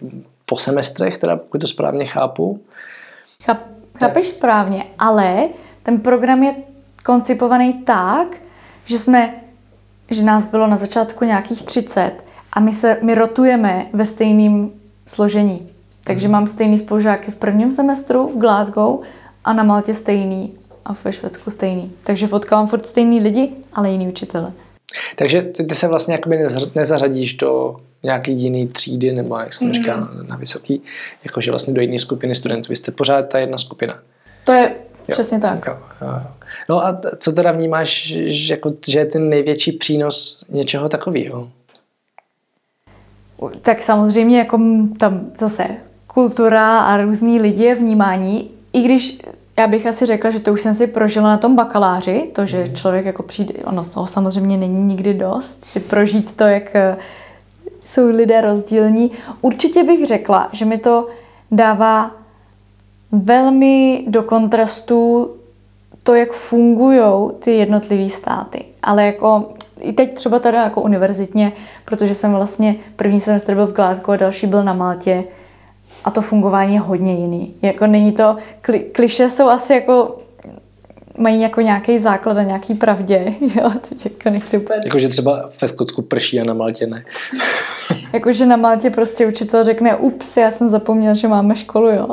[0.45, 2.61] po semestrech, teda pokud to správně chápu.
[3.45, 3.59] Cháp,
[3.95, 5.49] chápeš správně, ale
[5.84, 6.55] ten program je
[7.05, 8.28] koncipovaný tak,
[8.86, 9.34] že jsme,
[10.11, 12.11] že nás bylo na začátku nějakých 30
[12.53, 14.72] a my se, my rotujeme ve stejném
[15.06, 15.70] složení.
[16.04, 18.99] Takže mám stejný spolužáky v prvním semestru v Glasgow
[19.43, 20.54] a na Maltě stejný
[20.86, 21.91] a ve Švédsku stejný.
[22.04, 24.54] Takže potkávám furt stejný lidi, ale jiný učitele.
[25.16, 26.39] Takže ty, ty se vlastně jakoby
[26.76, 29.74] nezařadíš do nějaký jiný třídy, nebo jak jsem mm.
[29.74, 30.82] říkal, na vysoký,
[31.24, 32.70] jakože vlastně do jiné skupiny studentů.
[32.70, 33.99] Vy jste pořád ta jedna skupina.
[34.43, 34.76] To je
[35.08, 35.12] jo.
[35.12, 35.66] přesně tak.
[35.68, 36.28] Jo, jo, jo.
[36.70, 41.49] No a co teda vnímáš, že, jako, že je ten největší přínos něčeho takového?
[43.62, 44.60] Tak samozřejmě jako
[44.98, 45.68] tam zase
[46.08, 49.20] kultura a různý lidi vnímání, i když
[49.58, 52.64] já bych asi řekla, že to už jsem si prožila na tom bakaláři, to, že
[52.64, 52.76] mhm.
[52.76, 56.98] člověk jako přijde, ono toho samozřejmě není nikdy dost, si prožít to, jak eh,
[57.84, 59.12] jsou lidé rozdílní.
[59.41, 61.08] Určitě bych řekla, že mi to
[61.52, 62.12] dává
[63.12, 65.32] velmi do kontrastu
[66.04, 68.66] to, jak fungují ty jednotlivé státy.
[68.84, 69.54] Ale jako
[69.84, 71.52] i teď třeba tady jako univerzitně,
[71.86, 75.24] protože jsem vlastně první semestr byl v Glasgow a další byl na Maltě
[76.04, 77.54] a to fungování je hodně jiný.
[77.62, 80.20] Jako není to, kli, kliše jsou asi jako
[81.18, 83.34] mají jako nějaký základ a nějaký pravdě.
[83.56, 84.82] Jo, teď jako nechci úplně...
[84.86, 87.06] Jakože třeba ve Skotsku prší a na Maltě ne.
[88.14, 92.08] Jakože na Maltě prostě učitel řekne, ups, já jsem zapomněl, že máme školu, jo.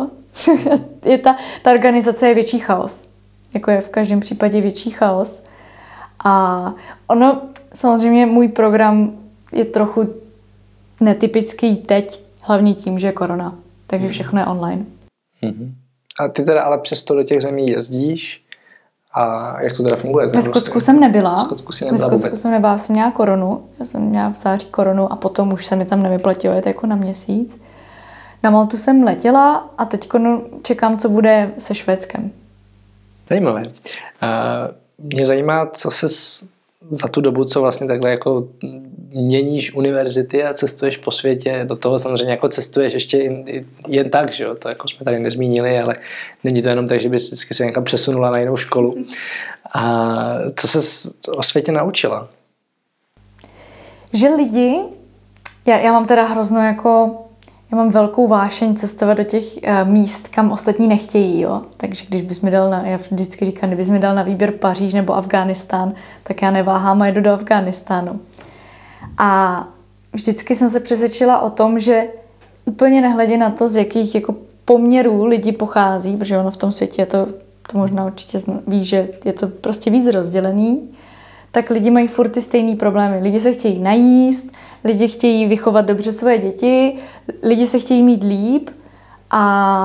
[1.04, 3.08] je ta, ta organizace je větší chaos.
[3.54, 5.42] Jako je v každém případě větší chaos.
[6.24, 6.74] A
[7.06, 7.42] ono,
[7.74, 9.12] samozřejmě můj program
[9.52, 10.14] je trochu
[11.00, 13.54] netypický teď, hlavně tím, že je korona.
[13.86, 14.12] Takže mhm.
[14.12, 14.84] všechno je online.
[15.42, 15.72] Mm-hmm.
[16.20, 18.44] A ty teda ale přesto do těch zemí jezdíš?
[19.14, 20.26] A jak to teda funguje?
[20.26, 21.34] Ve Skotsku jsem nebyla.
[21.34, 23.64] V Skotsku si nebyla Ve Skotsku jsem nebyla, jsem měla koronu.
[23.78, 26.86] Já jsem měla v září koronu a potom už se mi tam nevyplatilo jet jako
[26.86, 27.56] na měsíc.
[28.42, 30.08] Na Maltu jsem letěla a teď
[30.62, 32.30] čekám, co bude se Švédskem.
[33.28, 33.62] Zajímavé.
[34.98, 36.06] Mě zajímá, co se
[36.90, 38.48] za tu dobu, co vlastně takhle jako
[39.08, 43.18] měníš univerzity a cestuješ po světě, do toho samozřejmě jako cestuješ ještě
[43.88, 44.54] jen, tak, že jo?
[44.54, 45.96] to jako jsme tady nezmínili, ale
[46.44, 48.96] není to jenom tak, že bys vždycky se někam přesunula na jinou školu.
[49.74, 50.14] A
[50.56, 52.28] co se o světě naučila?
[54.12, 54.78] Že lidi,
[55.66, 57.18] já, já mám teda hrozno jako
[57.72, 61.62] já mám velkou vášeň cestovat do těch uh, míst, kam ostatní nechtějí, jo.
[61.76, 64.94] Takže když bys mi dal na, já vždycky říkám, kdybys mi dal na výběr Paříž
[64.94, 68.20] nebo Afghánistán, tak já neváhám a jdu do Afghánistánu.
[69.18, 69.64] A
[70.12, 72.04] vždycky jsem se přesvědčila o tom, že
[72.64, 77.02] úplně nehledě na to, z jakých jako poměrů lidi pochází, protože ono v tom světě
[77.02, 77.26] je to,
[77.72, 80.88] to možná určitě ví, že je to prostě víc rozdělený,
[81.52, 83.18] tak lidi mají furt ty stejné problémy.
[83.22, 84.44] Lidi se chtějí najíst,
[84.84, 86.98] lidi chtějí vychovat dobře svoje děti,
[87.42, 88.70] lidi se chtějí mít líp
[89.30, 89.84] a,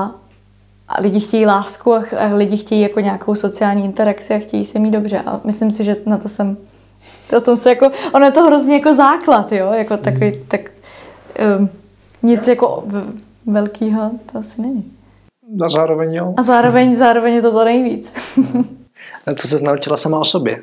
[0.88, 4.78] a lidi chtějí lásku a, a lidi chtějí jako nějakou sociální interakci a chtějí se
[4.78, 5.22] mít dobře.
[5.26, 6.56] A myslím si, že na to jsem
[7.30, 10.44] to, tom se jako, ono je to hrozně jako základ, jo, jako takový, mm.
[10.48, 10.60] tak
[11.58, 11.68] um,
[12.22, 12.84] nic jako
[13.46, 14.92] velkýho to asi není.
[15.64, 16.34] A zároveň jo.
[16.36, 18.12] A zároveň, zároveň je to to nejvíc.
[19.26, 20.62] a co se naučila sama o sobě?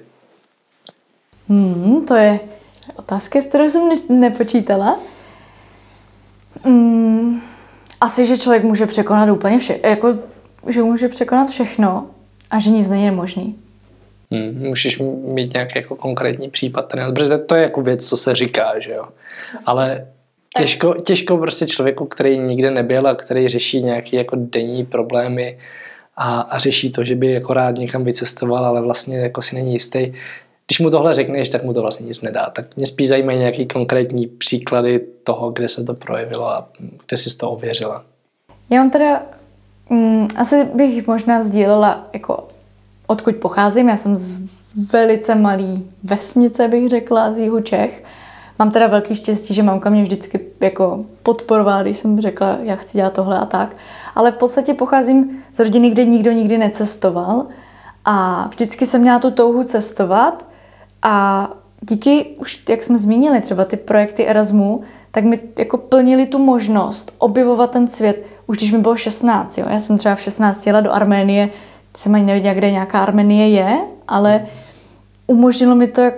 [1.49, 2.39] Hmm, to je
[2.95, 4.99] otázka, s kterou jsem ne- nepočítala.
[6.63, 7.41] Hmm,
[8.01, 10.15] asi, že člověk může překonat úplně vše, jako,
[10.67, 12.07] že může překonat všechno
[12.49, 13.55] a že nic není nemožný.
[14.31, 18.79] Hmm, můžeš mít nějaký jako konkrétní případ, protože to je jako věc, co se říká,
[18.79, 19.05] že jo.
[19.65, 20.07] Ale
[20.57, 25.57] těžko, těžko prostě člověku, který nikde nebyl a který řeší nějaké jako denní problémy
[26.17, 29.73] a, a řeší to, že by jako rád někam vycestoval, ale vlastně jako si není
[29.73, 30.13] jistý,
[30.67, 32.49] když mu tohle řekneš, tak mu to vlastně nic nedá.
[32.55, 36.69] Tak mě spíš zajímají nějaké konkrétní příklady toho, kde se to projevilo a
[37.07, 38.03] kde jsi to ověřila.
[38.69, 39.21] Já mám teda,
[39.89, 42.47] mm, asi bych možná sdílela, jako
[43.07, 43.89] odkud pocházím.
[43.89, 44.35] Já jsem z
[44.91, 48.03] velice malý vesnice, bych řekla, z jihu Čech.
[48.59, 52.97] Mám teda velký štěstí, že mamka mě vždycky jako podporovala, když jsem řekla, já chci
[52.97, 53.75] dělat tohle a tak.
[54.15, 57.45] Ale v podstatě pocházím z rodiny, kde nikdo nikdy necestoval.
[58.05, 60.52] A vždycky jsem měla tu touhu cestovat
[61.03, 61.49] a
[61.81, 67.13] díky, už jak jsme zmínili, třeba ty projekty Erasmu, tak mi jako plnili tu možnost
[67.17, 69.57] objevovat ten svět, už když mi bylo 16.
[69.57, 69.65] Jo.
[69.69, 71.49] Já jsem třeba v 16 jela do Arménie,
[71.97, 73.77] jsem ani nevěděla, kde nějaká Arménie je,
[74.07, 74.45] ale
[75.27, 76.13] umožnilo mi to jak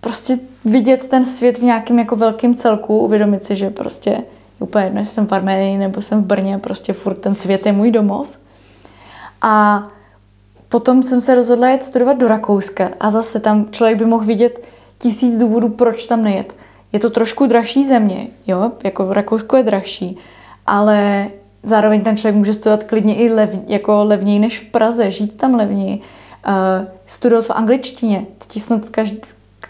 [0.00, 4.24] prostě vidět ten svět v nějakém jako velkém celku, uvědomit si, že prostě
[4.58, 7.72] úplně jedno, jestli jsem v Arménii nebo jsem v Brně, prostě furt ten svět je
[7.72, 8.26] můj domov.
[9.42, 9.82] A
[10.70, 14.66] potom jsem se rozhodla jet studovat do Rakouska a zase tam člověk by mohl vidět
[14.98, 16.56] tisíc důvodů, proč tam nejet.
[16.92, 20.18] Je to trošku dražší země, jo, jako Rakousko je dražší,
[20.66, 21.28] ale
[21.62, 25.54] zároveň ten člověk může studovat klidně i lev, jako levněji než v Praze, žít tam
[25.54, 28.26] levněji, uh, studovat v angličtině.
[28.38, 29.20] To ti snad každý,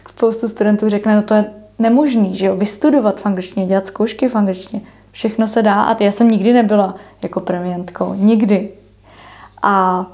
[0.09, 1.45] spoustu studentů řekne, no to je
[1.79, 4.83] nemožný, že jo, vystudovat v angličtině, dělat zkoušky v angličtině.
[5.13, 8.15] Všechno se dá a já jsem nikdy nebyla jako premiantkou.
[8.15, 8.69] Nikdy.
[9.63, 10.07] A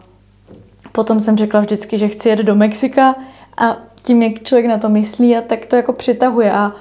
[0.97, 3.15] potom jsem řekla vždycky, že chci jet do Mexika
[3.57, 6.53] a tím, jak člověk na to myslí, a tak to jako přitahuje.
[6.53, 6.73] A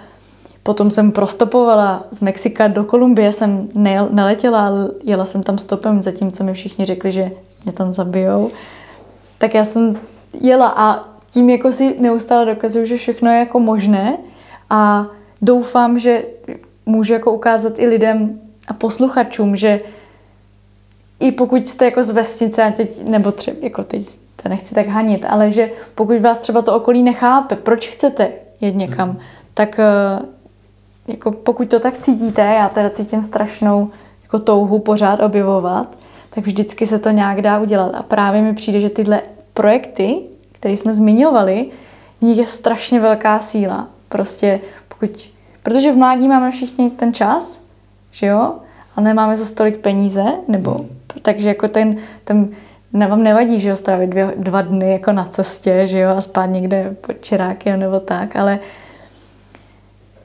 [0.64, 3.70] potom jsem prostopovala z Mexika do Kolumbie, jsem
[4.12, 4.72] neletěla,
[5.04, 7.32] jela jsem tam stopem, zatímco mi všichni řekli, že
[7.64, 8.52] mě tam zabijou.
[9.38, 10.00] Tak já jsem
[10.42, 14.18] jela a tím jako si neustále dokazuju, že všechno je jako možné
[14.70, 15.08] a
[15.42, 16.26] doufám, že
[16.86, 19.80] můžu jako ukázat i lidem a posluchačům, že
[21.20, 24.08] i pokud jste jako z vesnice, a teď, nebo třeba, jako teď
[24.44, 28.30] to nechci tak hanit, ale že pokud vás třeba to okolí nechápe, proč chcete
[28.62, 29.18] jet někam, mm.
[29.54, 29.86] tak eh,
[31.08, 33.90] jako pokud to tak cítíte, já teda cítím strašnou
[34.24, 35.98] jako touhu pořád objevovat,
[36.30, 37.96] tak vždycky se to nějak dá udělat.
[37.96, 39.22] A právě mi přijde, že tyhle
[39.54, 40.20] projekty,
[40.52, 41.70] které jsme zmiňovali,
[42.20, 43.88] v nich je strašně velká síla.
[44.10, 45.30] Prostě pokud,
[45.64, 47.60] protože v mládí máme všichni ten čas,
[48.12, 48.56] že jo,
[48.96, 50.95] ale nemáme za stolik peníze, nebo mm.
[51.22, 52.50] Takže jako ten, ten
[52.94, 56.22] ne, vám nevadí, že jo, strávit dvě, dva dny jako na cestě, že jo, a
[56.22, 58.60] spát někde pod čirákem nebo tak, ale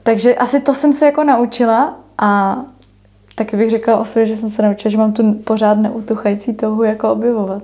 [0.03, 2.61] takže asi to jsem se jako naučila a
[3.35, 6.83] taky bych řekla o sobě, že jsem se naučila, že mám tu pořád neutuchající touhu
[6.83, 7.63] jako objevovat.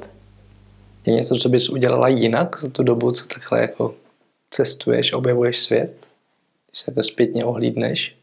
[1.05, 3.93] Je něco, co bys udělala jinak za tu dobu, co takhle jako
[4.49, 5.97] cestuješ, objevuješ svět?
[6.71, 8.16] Když se to zpětně ohlídneš?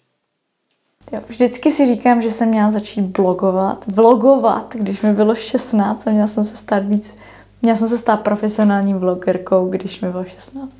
[1.13, 3.85] Jo, vždycky si říkám, že jsem měla začít blogovat.
[3.87, 7.15] Vlogovat, když mi bylo 16 a měla jsem se stát víc,
[7.63, 10.73] měla jsem se stát profesionální vlogerkou, když mi bylo 16.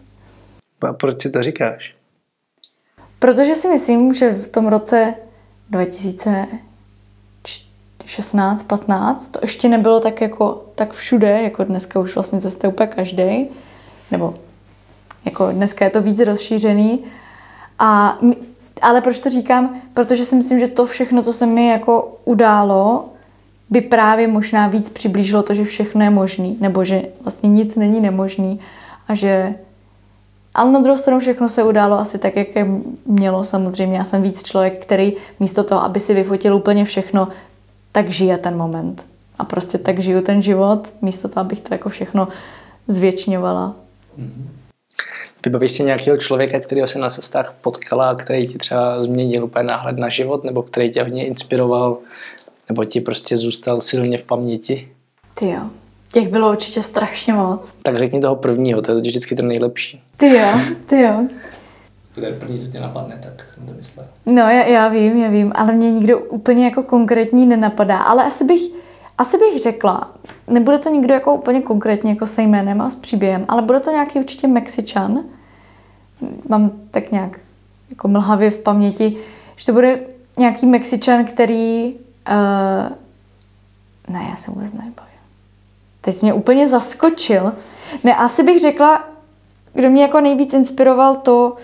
[0.89, 1.95] A proč si to říkáš?
[3.19, 5.15] Protože si myslím, že v tom roce
[5.71, 12.87] 2016, 15 to ještě nebylo tak jako tak všude, jako dneska už vlastně cestuje úplně
[12.87, 13.49] každý,
[14.11, 14.35] nebo
[15.25, 17.05] jako dneska je to víc rozšířený.
[17.79, 18.19] A
[18.83, 19.77] ale proč to říkám?
[19.95, 23.09] Protože si myslím, že to všechno, co se mi jako událo,
[23.71, 28.01] by právě možná víc přiblížilo to, že všechno je možný, nebo že vlastně nic není
[28.01, 28.61] nemožný
[29.09, 29.55] a že
[30.55, 32.67] ale na druhou stranu všechno se událo asi tak, jak je
[33.07, 33.99] mělo samozřejmě.
[33.99, 37.29] Já jsem víc člověk, který místo toho, aby si vyfotil úplně všechno,
[37.93, 39.07] tak žije ten moment.
[39.39, 42.29] A prostě tak žiju ten život, místo toho, abych to jako všechno
[42.89, 43.75] zvětšňovala.
[44.19, 44.49] Mm-hmm.
[45.45, 49.99] Vybavíš si nějakého člověka, kterého se na cestách potkala, který ti třeba změnil úplně náhled
[49.99, 51.99] na život, nebo který tě hodně inspiroval,
[52.69, 54.89] nebo ti prostě zůstal silně v paměti?
[55.35, 55.61] Ty jo,
[56.13, 57.75] těch bylo určitě strašně moc.
[57.83, 60.03] Tak řekni toho prvního, to je vždycky ten nejlepší.
[60.17, 60.49] Ty jo,
[60.87, 61.27] ty jo.
[62.15, 64.07] Kdo je první, co tě napadne, tak jsem to myslel.
[64.27, 67.99] No, já, já vím, já vím, ale mě nikdo úplně jako konkrétní nenapadá.
[67.99, 68.61] Ale asi bych,
[69.19, 70.11] asi bych řekla,
[70.49, 73.91] nebude to nikdo jako úplně konkrétně jako se jménem a s příběhem, ale bude to
[73.91, 75.25] nějaký určitě Mexičan.
[76.49, 77.41] Mám tak nějak
[77.91, 79.17] jako mlhavě v paměti,
[79.57, 80.01] že to bude
[80.37, 81.95] nějaký Mexičan, který...
[82.31, 82.97] Uh,
[84.15, 84.95] ne, já se vůbec nebojím.
[86.01, 87.53] Teď mě úplně zaskočil.
[88.05, 89.09] Ne, asi bych řekla,
[89.75, 91.57] kdo mě jako nejvíc inspiroval to,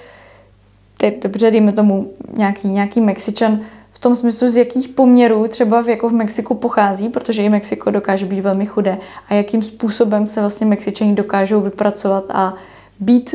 [0.96, 3.60] teď dobře, dejme tomu nějaký, nějaký Mexičan,
[4.00, 7.90] v tom smyslu, z jakých poměrů třeba v, jako v Mexiku pochází, protože i Mexiko
[7.90, 8.98] dokáže být velmi chudé
[9.28, 12.54] a jakým způsobem se vlastně Mexičani dokážou vypracovat a
[13.00, 13.34] být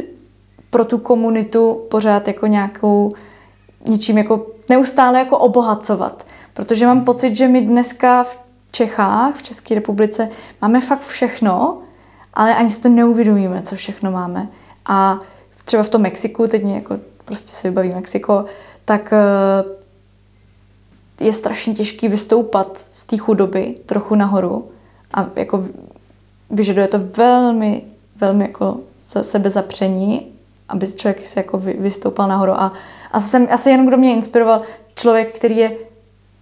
[0.70, 3.14] pro tu komunitu pořád jako nějakou
[3.88, 6.26] ničím jako neustále jako obohacovat.
[6.54, 8.38] Protože mám pocit, že my dneska v
[8.72, 10.30] Čechách, v České republice
[10.62, 11.78] máme fakt všechno,
[12.34, 14.48] ale ani si to neuvědomíme, co všechno máme.
[14.86, 15.20] A
[15.66, 18.46] třeba v tom Mexiku, teď mě jako prostě se vybaví Mexiko,
[18.86, 19.85] tak eh,
[21.20, 24.70] je strašně těžký vystoupat z té chudoby trochu nahoru
[25.14, 25.66] a jako
[26.50, 27.82] vyžaduje to velmi,
[28.16, 28.80] velmi jako
[29.22, 30.28] sebezapření,
[30.70, 32.52] aby člověk se jako vystoupal nahoru.
[32.52, 32.74] A
[33.12, 34.62] asi, jsem, asi jenom kdo mě inspiroval,
[34.96, 35.78] člověk, který je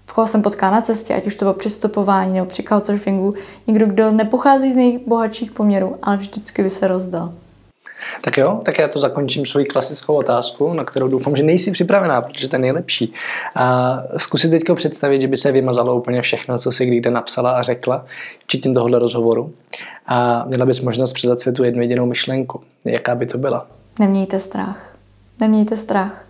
[0.05, 3.33] v koho jsem potká na cestě, ať už to bylo při stopování nebo při couchsurfingu,
[3.67, 7.33] někdo, kdo nepochází z nejbohatších poměrů, ale vždycky by se rozdal.
[8.21, 12.21] Tak jo, tak já to zakončím svoji klasickou otázku, na kterou doufám, že nejsi připravená,
[12.21, 13.13] protože to je nejlepší.
[13.55, 17.61] A zkusit teď představit, že by se vymazalo úplně všechno, co si kdy napsala a
[17.61, 18.05] řekla,
[18.43, 19.53] včetně tohohle rozhovoru.
[20.07, 22.61] A měla bys možnost předat světu jednu jedinou myšlenku.
[22.85, 23.67] Jaká by to byla?
[23.99, 24.95] Nemějte strach.
[25.39, 26.25] Nemějte strach.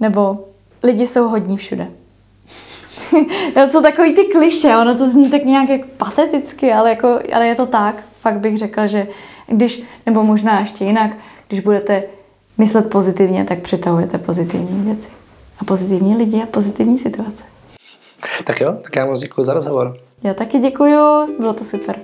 [0.00, 0.44] Nebo
[0.82, 1.88] lidi jsou hodní všude.
[3.54, 7.46] to jsou takový ty kliše, ono to zní tak nějak jak pateticky, ale, jako, ale
[7.46, 8.04] je to tak.
[8.20, 9.06] Fakt bych řekla, že
[9.52, 11.10] když, nebo možná ještě jinak,
[11.48, 12.02] když budete
[12.58, 15.08] myslet pozitivně, tak přitahujete pozitivní věci.
[15.58, 17.44] A pozitivní lidi a pozitivní situace.
[18.44, 19.96] Tak jo, tak já moc děkuji za rozhovor.
[20.22, 21.96] Já taky děkuji, bylo to super.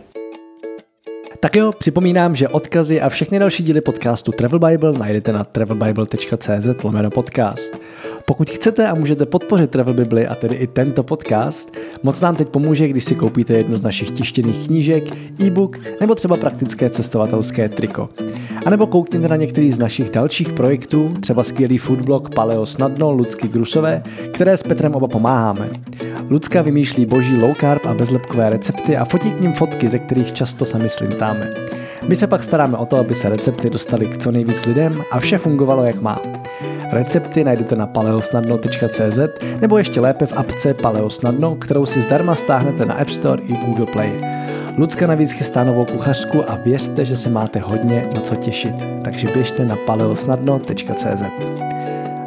[1.40, 6.84] Tak jo, připomínám, že odkazy a všechny další díly podcastu Travel Bible najdete na travelbible.cz
[6.84, 7.78] lomeno podcast.
[8.28, 12.48] Pokud chcete a můžete podpořit Travel Bibli a tedy i tento podcast, moc nám teď
[12.48, 15.04] pomůže, když si koupíte jednu z našich tištěných knížek,
[15.40, 18.08] e-book nebo třeba praktické cestovatelské triko.
[18.66, 23.48] A nebo koukněte na některý z našich dalších projektů, třeba skvělý foodblog Paleo Snadno Lucky
[23.48, 24.02] Grusové,
[24.32, 25.70] které s Petrem oba pomáháme.
[26.30, 30.32] Lucka vymýšlí boží low carb a bezlepkové recepty a fotí k ním fotky, ze kterých
[30.32, 31.50] často sami slintáme.
[32.08, 35.20] My se pak staráme o to, aby se recepty dostaly k co nejvíc lidem a
[35.20, 36.18] vše fungovalo jak má.
[36.92, 39.18] Recepty najdete na paleosnadno.cz
[39.60, 43.86] nebo ještě lépe v apce Paleosnadno, kterou si zdarma stáhnete na App Store i Google
[43.86, 44.20] Play.
[44.78, 49.28] Lucka navíc chystá novou kuchařku a věřte, že se máte hodně na co těšit, takže
[49.34, 51.22] běžte na paleosnadno.cz.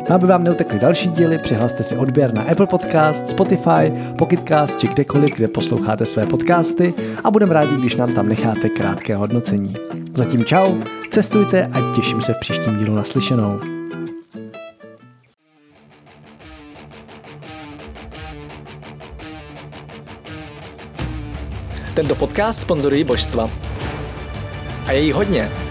[0.10, 5.36] Aby vám neutekly další díly, přihlaste si odběr na Apple Podcast, Spotify, Pocketcast či kdekoliv,
[5.36, 6.94] kde posloucháte své podcasty
[7.24, 9.74] a budeme rádi, když nám tam necháte krátké hodnocení.
[10.14, 10.76] Zatím čau,
[11.10, 13.60] cestujte a těším se v příštím dílu naslyšenou.
[21.94, 23.50] Tento podcast sponzorují božstva.
[24.88, 25.71] A je jí hodně.